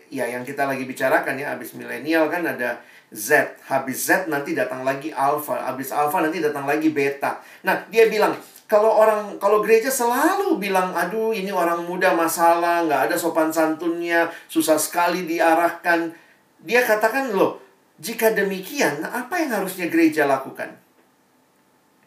ya 0.08 0.24
yang 0.28 0.44
kita 0.44 0.64
lagi 0.64 0.84
bicarakan 0.84 1.40
ya, 1.40 1.52
habis 1.52 1.72
milenial 1.72 2.28
kan 2.28 2.44
ada 2.44 2.80
Z. 3.12 3.60
Habis 3.68 4.08
Z 4.08 4.28
nanti 4.32 4.56
datang 4.56 4.84
lagi 4.84 5.12
alpha. 5.12 5.56
Habis 5.68 5.92
alpha 5.92 6.20
nanti 6.24 6.40
datang 6.40 6.64
lagi 6.64 6.88
beta. 6.88 7.44
Nah, 7.60 7.84
dia 7.92 8.08
bilang, 8.08 8.32
kalau 8.72 8.88
orang 8.88 9.36
kalau 9.36 9.60
gereja 9.60 9.92
selalu 9.92 10.56
bilang 10.56 10.96
aduh 10.96 11.36
ini 11.36 11.52
orang 11.52 11.84
muda 11.84 12.16
masalah 12.16 12.88
nggak 12.88 13.12
ada 13.12 13.16
sopan 13.20 13.52
santunnya 13.52 14.32
susah 14.48 14.80
sekali 14.80 15.28
diarahkan 15.28 16.08
dia 16.64 16.80
katakan 16.80 17.36
loh 17.36 17.60
jika 18.00 18.32
demikian 18.32 19.04
apa 19.04 19.44
yang 19.44 19.60
harusnya 19.60 19.92
gereja 19.92 20.24
lakukan 20.24 20.72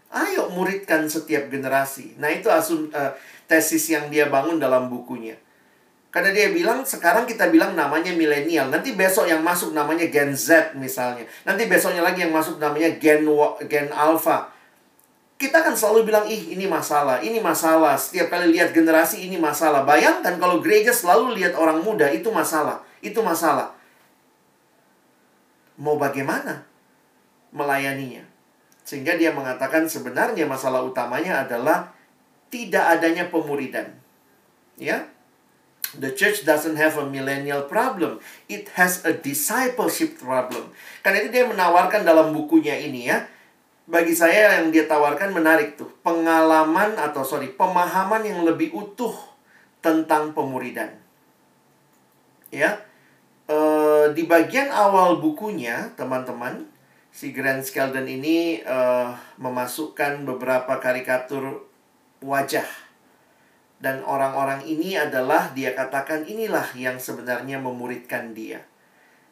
ayo 0.09 0.49
muridkan 0.49 1.05
setiap 1.05 1.53
generasi 1.53 2.17
nah 2.17 2.33
itu 2.33 2.49
asum 2.49 2.89
uh, 2.89 3.13
tesis 3.45 3.93
yang 3.93 4.09
dia 4.09 4.25
bangun 4.33 4.57
dalam 4.57 4.89
bukunya 4.89 5.37
karena 6.09 6.31
dia 6.31 6.47
bilang 6.47 6.87
sekarang 6.87 7.27
kita 7.27 7.51
bilang 7.51 7.75
namanya 7.75 8.15
milenial. 8.15 8.71
Nanti 8.71 8.95
besok 8.95 9.27
yang 9.27 9.43
masuk 9.43 9.75
namanya 9.75 10.07
Gen 10.07 10.31
Z 10.31 10.71
misalnya. 10.79 11.27
Nanti 11.43 11.67
besoknya 11.67 11.99
lagi 12.07 12.23
yang 12.23 12.31
masuk 12.31 12.55
namanya 12.55 12.87
Gen 12.95 13.27
Gen 13.67 13.91
Alpha. 13.91 14.54
Kita 15.35 15.59
kan 15.59 15.75
selalu 15.75 16.07
bilang, 16.07 16.25
ih 16.31 16.55
ini 16.55 16.63
masalah, 16.63 17.19
ini 17.19 17.43
masalah. 17.43 17.99
Setiap 17.99 18.31
kali 18.31 18.55
lihat 18.55 18.71
generasi 18.71 19.27
ini 19.27 19.35
masalah. 19.35 19.83
Bayangkan 19.83 20.39
kalau 20.39 20.63
gereja 20.63 20.95
selalu 20.95 21.35
lihat 21.35 21.59
orang 21.59 21.83
muda, 21.83 22.07
itu 22.07 22.31
masalah. 22.31 22.79
Itu 23.03 23.19
masalah. 23.19 23.75
Mau 25.75 25.99
bagaimana 25.99 26.63
melayaninya? 27.51 28.23
Sehingga 28.87 29.19
dia 29.19 29.35
mengatakan 29.35 29.91
sebenarnya 29.91 30.47
masalah 30.47 30.79
utamanya 30.87 31.43
adalah 31.43 31.91
tidak 32.47 32.95
adanya 32.95 33.27
pemuridan. 33.27 33.91
Ya, 34.79 35.03
The 35.95 36.11
church 36.11 36.43
doesn't 36.43 36.75
have 36.75 36.99
a 36.99 37.05
millennial 37.07 37.71
problem. 37.71 38.19
It 38.51 38.67
has 38.75 39.05
a 39.07 39.15
discipleship 39.15 40.19
problem. 40.19 40.75
Karena 40.99 41.23
itu 41.23 41.29
dia 41.31 41.45
menawarkan 41.47 42.03
dalam 42.03 42.35
bukunya 42.35 42.75
ini 42.75 43.07
ya. 43.07 43.23
Bagi 43.85 44.17
saya 44.17 44.57
yang 44.59 44.73
dia 44.73 44.89
tawarkan 44.89 45.29
menarik 45.29 45.77
tuh. 45.77 45.89
Pengalaman 46.01 46.97
atau 46.97 47.21
sorry, 47.21 47.53
pemahaman 47.53 48.25
yang 48.25 48.41
lebih 48.41 48.73
utuh 48.73 49.13
tentang 49.81 50.33
pemuridan. 50.33 50.89
Ya. 52.49 52.81
E, 53.45 53.57
di 54.17 54.25
bagian 54.25 54.73
awal 54.73 55.21
bukunya, 55.21 55.93
teman-teman, 55.93 56.65
si 57.13 57.29
Grant 57.29 57.61
Skeldon 57.61 58.09
ini 58.09 58.65
e, 58.65 58.77
memasukkan 59.37 60.25
beberapa 60.25 60.81
karikatur 60.81 61.69
wajah 62.25 62.65
dan 63.85 64.01
orang-orang 64.01 64.63
ini 64.65 64.95
adalah 64.95 65.51
dia 65.51 65.75
katakan 65.75 66.23
inilah 66.25 66.73
yang 66.73 66.97
sebenarnya 66.97 67.61
memuridkan 67.61 68.33
dia. 68.33 68.63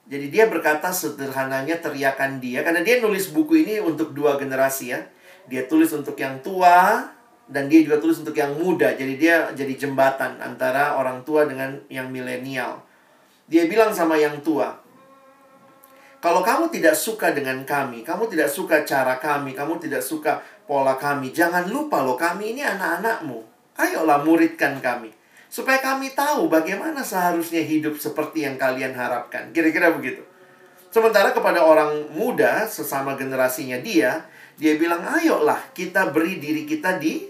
Jadi 0.04 0.28
dia 0.28 0.52
berkata 0.52 0.92
sederhananya 0.92 1.80
teriakan 1.80 2.44
dia 2.44 2.60
karena 2.60 2.84
dia 2.84 3.00
nulis 3.00 3.32
buku 3.32 3.64
ini 3.64 3.80
untuk 3.80 4.12
dua 4.12 4.36
generasi 4.36 4.92
ya. 4.92 5.00
Dia 5.48 5.68
tulis 5.68 5.92
untuk 5.96 6.16
yang 6.20 6.44
tua 6.44 7.08
dan 7.48 7.68
dia 7.72 7.84
juga 7.84 8.00
tulis 8.04 8.20
untuk 8.20 8.36
yang 8.36 8.56
muda. 8.60 8.92
Jadi 8.96 9.14
dia 9.16 9.52
jadi 9.56 9.74
jembatan 9.76 10.44
antara 10.44 11.00
orang 11.00 11.24
tua 11.24 11.48
dengan 11.48 11.80
yang 11.88 12.12
milenial. 12.12 12.84
Dia 13.48 13.68
bilang 13.68 13.92
sama 13.92 14.16
yang 14.20 14.40
tua, 14.40 14.84
kalau 16.24 16.40
kamu 16.40 16.72
tidak 16.72 16.96
suka 16.96 17.36
dengan 17.36 17.68
kami, 17.68 18.00
kamu 18.00 18.32
tidak 18.32 18.48
suka 18.48 18.88
cara 18.88 19.20
kami, 19.20 19.52
kamu 19.52 19.76
tidak 19.76 20.00
suka 20.00 20.40
pola 20.64 20.96
kami, 20.96 21.36
jangan 21.36 21.68
lupa 21.68 22.00
loh 22.00 22.16
kami 22.16 22.56
ini 22.56 22.64
anak-anakmu. 22.64 23.44
Ayolah 23.76 24.24
muridkan 24.24 24.80
kami. 24.80 25.12
Supaya 25.54 25.78
kami 25.78 26.18
tahu 26.18 26.50
bagaimana 26.50 27.06
seharusnya 27.06 27.62
hidup 27.62 28.02
seperti 28.02 28.42
yang 28.42 28.58
kalian 28.58 28.98
harapkan. 28.98 29.54
Kira-kira 29.54 29.94
begitu. 29.94 30.26
Sementara 30.90 31.30
kepada 31.30 31.62
orang 31.62 32.10
muda, 32.10 32.66
sesama 32.66 33.14
generasinya 33.14 33.78
dia, 33.78 34.26
dia 34.58 34.74
bilang, 34.82 35.06
ayolah 35.06 35.62
kita 35.78 36.10
beri 36.10 36.42
diri 36.42 36.66
kita 36.66 36.98
di 36.98 37.30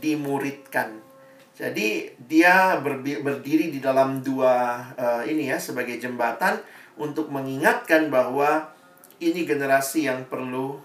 dimuridkan. 0.00 1.04
Jadi 1.52 2.16
dia 2.16 2.80
berdiri 2.80 3.68
di 3.68 3.84
dalam 3.84 4.24
dua 4.24 4.80
uh, 4.96 5.22
ini 5.28 5.52
ya 5.52 5.60
sebagai 5.60 6.00
jembatan 6.00 6.56
untuk 6.96 7.28
mengingatkan 7.28 8.08
bahwa 8.08 8.72
ini 9.20 9.44
generasi 9.44 10.08
yang 10.08 10.24
perlu 10.24 10.80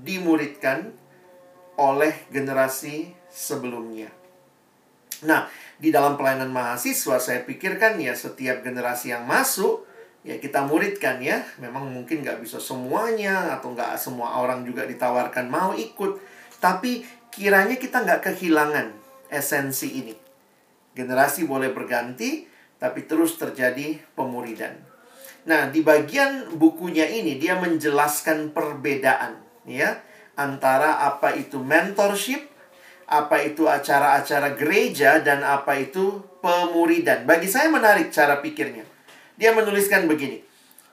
dimuridkan 0.00 0.88
oleh 1.76 2.16
generasi 2.32 3.12
sebelumnya. 3.28 4.08
Nah, 5.28 5.48
di 5.78 5.90
dalam 5.90 6.14
pelayanan 6.14 6.54
mahasiswa 6.54 7.18
saya 7.18 7.42
pikirkan 7.42 7.98
ya 7.98 8.14
setiap 8.14 8.62
generasi 8.62 9.10
yang 9.10 9.26
masuk 9.26 9.86
ya 10.24 10.40
kita 10.40 10.64
muridkan 10.64 11.20
ya. 11.20 11.44
Memang 11.60 11.90
mungkin 11.90 12.24
nggak 12.24 12.40
bisa 12.40 12.58
semuanya 12.58 13.54
atau 13.54 13.74
nggak 13.74 13.98
semua 14.00 14.40
orang 14.40 14.62
juga 14.62 14.86
ditawarkan 14.88 15.46
mau 15.46 15.76
ikut. 15.76 16.18
Tapi 16.58 17.04
kiranya 17.34 17.76
kita 17.76 18.02
nggak 18.02 18.32
kehilangan 18.32 18.94
esensi 19.28 20.00
ini. 20.00 20.14
Generasi 20.94 21.44
boleh 21.44 21.74
berganti, 21.74 22.46
tapi 22.78 23.02
terus 23.04 23.34
terjadi 23.34 23.98
pemuridan. 24.14 24.78
Nah, 25.44 25.68
di 25.68 25.84
bagian 25.84 26.56
bukunya 26.56 27.04
ini 27.04 27.36
dia 27.36 27.58
menjelaskan 27.60 28.56
perbedaan 28.56 29.44
ya 29.68 30.00
antara 30.36 31.04
apa 31.04 31.36
itu 31.36 31.60
mentorship 31.60 32.53
apa 33.04 33.44
itu 33.44 33.68
acara-acara 33.68 34.56
gereja 34.56 35.20
dan 35.20 35.44
apa 35.44 35.76
itu 35.76 36.24
pemuridan. 36.40 37.28
Bagi 37.28 37.48
saya 37.48 37.68
menarik 37.68 38.08
cara 38.08 38.40
pikirnya. 38.40 38.84
Dia 39.36 39.52
menuliskan 39.52 40.08
begini. 40.08 40.40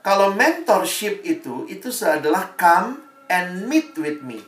Kalau 0.02 0.34
mentorship 0.34 1.22
itu 1.22 1.70
itu 1.70 1.94
adalah 2.04 2.58
come 2.58 3.00
and 3.30 3.70
meet 3.70 3.94
with 3.96 4.20
me. 4.26 4.42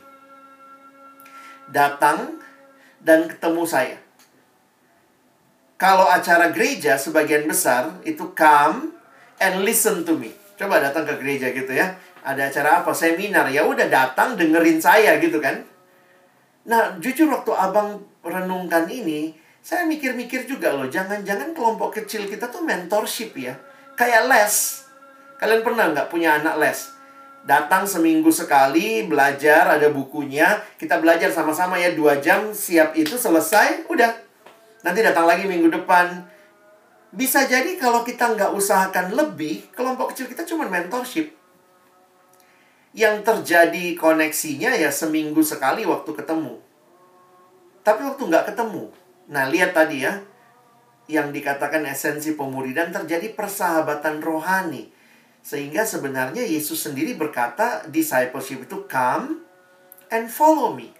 Datang 1.70 2.42
dan 3.00 3.30
ketemu 3.30 3.64
saya. 3.64 3.98
Kalau 5.78 6.08
acara 6.08 6.50
gereja 6.50 6.98
sebagian 6.98 7.46
besar 7.46 8.02
itu 8.02 8.34
come 8.34 8.92
and 9.40 9.62
listen 9.62 10.02
to 10.02 10.16
me. 10.18 10.34
Coba 10.54 10.82
datang 10.82 11.06
ke 11.06 11.14
gereja 11.22 11.50
gitu 11.50 11.70
ya. 11.70 11.96
Ada 12.24 12.50
acara 12.50 12.70
apa? 12.82 12.92
Seminar. 12.96 13.52
Ya 13.52 13.68
udah 13.68 13.86
datang 13.86 14.34
dengerin 14.34 14.80
saya 14.80 15.20
gitu 15.20 15.38
kan 15.38 15.73
Nah, 16.64 16.96
jujur 16.96 17.28
waktu 17.28 17.52
abang 17.52 18.00
renungkan 18.24 18.88
ini, 18.88 19.36
saya 19.60 19.84
mikir-mikir 19.84 20.48
juga 20.48 20.72
loh, 20.72 20.88
jangan-jangan 20.88 21.52
kelompok 21.52 22.00
kecil 22.00 22.24
kita 22.24 22.48
tuh 22.48 22.64
mentorship 22.64 23.36
ya. 23.36 23.56
Kayak 23.96 24.28
les. 24.28 24.84
Kalian 25.36 25.60
pernah 25.60 25.92
nggak 25.92 26.08
punya 26.08 26.40
anak 26.40 26.56
les? 26.56 26.88
Datang 27.44 27.84
seminggu 27.84 28.32
sekali, 28.32 29.04
belajar, 29.04 29.76
ada 29.76 29.92
bukunya. 29.92 30.64
Kita 30.80 30.96
belajar 31.04 31.28
sama-sama 31.28 31.76
ya, 31.76 31.92
dua 31.92 32.16
jam, 32.16 32.56
siap 32.56 32.96
itu 32.96 33.20
selesai, 33.20 33.84
udah. 33.92 34.16
Nanti 34.80 35.04
datang 35.04 35.28
lagi 35.28 35.44
minggu 35.44 35.68
depan. 35.68 36.24
Bisa 37.12 37.44
jadi 37.44 37.76
kalau 37.76 38.00
kita 38.00 38.32
nggak 38.32 38.56
usahakan 38.56 39.12
lebih, 39.12 39.68
kelompok 39.76 40.16
kecil 40.16 40.32
kita 40.32 40.48
cuma 40.48 40.64
mentorship. 40.64 41.43
Yang 42.94 43.26
terjadi 43.26 43.98
koneksinya 43.98 44.78
ya 44.78 44.94
seminggu 44.94 45.42
sekali 45.42 45.82
waktu 45.82 46.14
ketemu. 46.14 46.62
Tapi 47.82 48.00
waktu 48.06 48.22
nggak 48.22 48.54
ketemu. 48.54 48.88
Nah, 49.28 49.50
lihat 49.50 49.74
tadi 49.74 50.06
ya, 50.06 50.22
yang 51.10 51.34
dikatakan 51.34 51.84
esensi 51.84 52.32
pemuridan 52.32 52.94
terjadi 52.94 53.34
persahabatan 53.36 54.24
rohani. 54.24 54.88
Sehingga 55.44 55.84
sebenarnya 55.84 56.40
Yesus 56.40 56.80
sendiri 56.80 57.12
berkata 57.12 57.84
discipleship 57.92 58.64
itu 58.64 58.88
come 58.88 59.44
and 60.08 60.32
follow 60.32 60.72
me. 60.72 60.96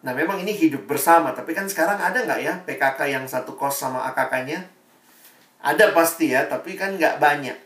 Nah 0.00 0.14
memang 0.16 0.40
ini 0.40 0.56
hidup 0.56 0.88
bersama, 0.88 1.36
tapi 1.36 1.52
kan 1.52 1.68
sekarang 1.68 2.00
ada 2.00 2.24
nggak 2.24 2.40
ya 2.40 2.54
PKK 2.64 3.00
yang 3.10 3.24
satu 3.28 3.58
kos 3.58 3.82
sama 3.82 4.08
AKK-nya? 4.14 4.64
Ada 5.60 5.90
pasti 5.90 6.30
ya, 6.30 6.46
tapi 6.46 6.78
kan 6.78 6.94
nggak 6.94 7.18
banyak. 7.18 7.58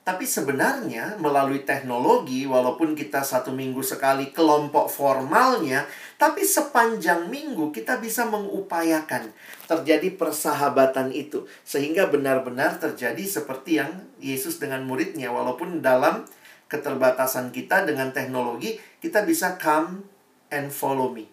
Tapi 0.00 0.24
sebenarnya 0.24 1.20
melalui 1.20 1.62
teknologi, 1.68 2.48
walaupun 2.48 2.96
kita 2.96 3.20
satu 3.20 3.52
minggu 3.52 3.84
sekali 3.84 4.32
kelompok 4.32 4.88
formalnya, 4.88 5.84
tapi 6.16 6.40
sepanjang 6.40 7.28
minggu 7.28 7.68
kita 7.68 8.00
bisa 8.00 8.24
mengupayakan 8.24 9.28
terjadi 9.68 10.08
persahabatan 10.16 11.12
itu. 11.12 11.44
Sehingga 11.68 12.08
benar-benar 12.08 12.80
terjadi 12.80 13.20
seperti 13.20 13.76
yang 13.76 14.08
Yesus 14.16 14.56
dengan 14.56 14.88
muridnya. 14.88 15.28
Walaupun 15.28 15.84
dalam 15.84 16.24
keterbatasan 16.72 17.52
kita 17.52 17.84
dengan 17.84 18.08
teknologi, 18.16 18.80
kita 19.04 19.28
bisa 19.28 19.60
come 19.60 20.00
and 20.48 20.72
follow 20.72 21.12
me. 21.12 21.28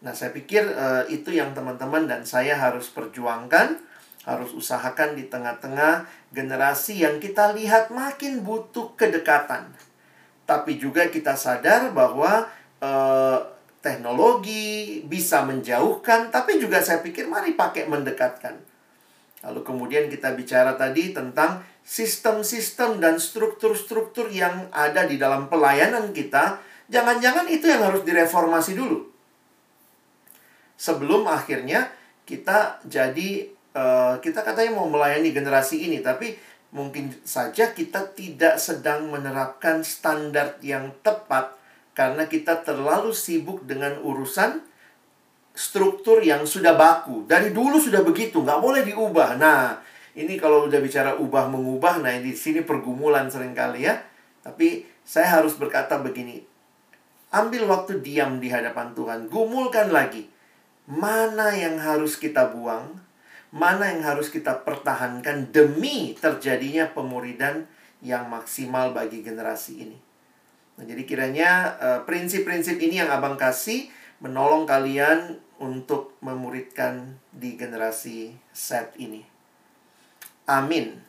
Nah, 0.00 0.16
saya 0.16 0.32
pikir 0.32 0.72
uh, 0.72 1.04
itu 1.12 1.36
yang 1.36 1.52
teman-teman 1.52 2.08
dan 2.08 2.24
saya 2.24 2.56
harus 2.56 2.88
perjuangkan 2.92 3.80
harus 4.24 4.56
usahakan 4.56 5.16
di 5.16 5.28
tengah-tengah 5.28 6.08
generasi 6.32 7.04
yang 7.04 7.20
kita 7.20 7.52
lihat 7.52 7.92
makin 7.92 8.40
butuh 8.40 8.96
kedekatan. 8.96 9.68
Tapi 10.44 10.76
juga 10.80 11.08
kita 11.12 11.36
sadar 11.36 11.92
bahwa 11.92 12.48
eh, 12.80 13.38
teknologi 13.84 15.04
bisa 15.04 15.44
menjauhkan, 15.44 16.32
tapi 16.32 16.56
juga 16.56 16.80
saya 16.80 17.04
pikir 17.04 17.28
mari 17.28 17.52
pakai 17.52 17.84
mendekatkan. 17.84 18.56
Lalu 19.44 19.60
kemudian 19.60 20.08
kita 20.08 20.32
bicara 20.32 20.72
tadi 20.72 21.12
tentang 21.12 21.60
sistem-sistem 21.84 22.96
dan 22.96 23.20
struktur-struktur 23.20 24.32
yang 24.32 24.72
ada 24.72 25.04
di 25.04 25.20
dalam 25.20 25.52
pelayanan 25.52 26.16
kita. 26.16 26.64
Jangan-jangan 26.88 27.44
itu 27.52 27.68
yang 27.68 27.84
harus 27.84 28.00
direformasi 28.08 28.72
dulu. 28.72 29.04
Sebelum 30.80 31.28
akhirnya 31.28 31.92
kita 32.24 32.80
jadi 32.88 33.52
uh, 33.74 34.16
kita 34.22 34.40
katanya 34.40 34.78
mau 34.78 34.88
melayani 34.88 35.34
generasi 35.34 35.84
ini, 35.84 36.00
tapi 36.00 36.38
mungkin 36.74 37.14
saja 37.22 37.70
kita 37.70 38.14
tidak 38.14 38.58
sedang 38.58 39.06
menerapkan 39.10 39.86
standar 39.86 40.58
yang 40.58 40.90
tepat 41.06 41.54
karena 41.94 42.26
kita 42.26 42.66
terlalu 42.66 43.14
sibuk 43.14 43.62
dengan 43.62 44.02
urusan 44.02 44.58
struktur 45.54 46.18
yang 46.18 46.42
sudah 46.42 46.74
baku. 46.74 47.22
Dari 47.30 47.54
dulu 47.54 47.78
sudah 47.78 48.02
begitu, 48.02 48.42
nggak 48.42 48.58
boleh 48.58 48.82
diubah. 48.82 49.38
Nah, 49.38 49.78
ini 50.18 50.34
kalau 50.34 50.66
udah 50.66 50.80
bicara 50.82 51.14
ubah 51.14 51.46
mengubah, 51.46 52.02
nah 52.02 52.10
di 52.18 52.34
sini 52.34 52.66
pergumulan 52.66 53.30
sering 53.30 53.54
kali 53.54 53.86
ya. 53.86 54.02
Tapi 54.42 54.82
saya 55.06 55.38
harus 55.38 55.54
berkata 55.54 56.02
begini, 56.02 56.42
ambil 57.30 57.70
waktu 57.70 58.02
diam 58.02 58.42
di 58.42 58.50
hadapan 58.50 58.90
Tuhan, 58.98 59.30
gumulkan 59.30 59.94
lagi. 59.94 60.26
Mana 60.90 61.54
yang 61.54 61.80
harus 61.80 62.18
kita 62.18 62.50
buang, 62.50 63.03
mana 63.54 63.86
yang 63.86 64.02
harus 64.02 64.34
kita 64.34 64.66
pertahankan 64.66 65.54
demi 65.54 66.18
terjadinya 66.18 66.90
pemuridan 66.90 67.70
yang 68.02 68.26
maksimal 68.26 68.90
bagi 68.90 69.22
generasi 69.22 69.86
ini. 69.86 69.98
Nah, 70.74 70.82
jadi 70.82 71.06
kiranya 71.06 71.50
eh, 71.78 72.00
prinsip-prinsip 72.02 72.82
uh, 72.82 72.82
ini 72.82 72.98
yang 72.98 73.14
Abang 73.14 73.38
kasih 73.38 73.86
menolong 74.18 74.66
kalian 74.66 75.38
untuk 75.62 76.18
memuridkan 76.18 77.14
di 77.30 77.54
generasi 77.54 78.34
set 78.50 78.90
ini. 78.98 79.22
Amin. 80.50 81.03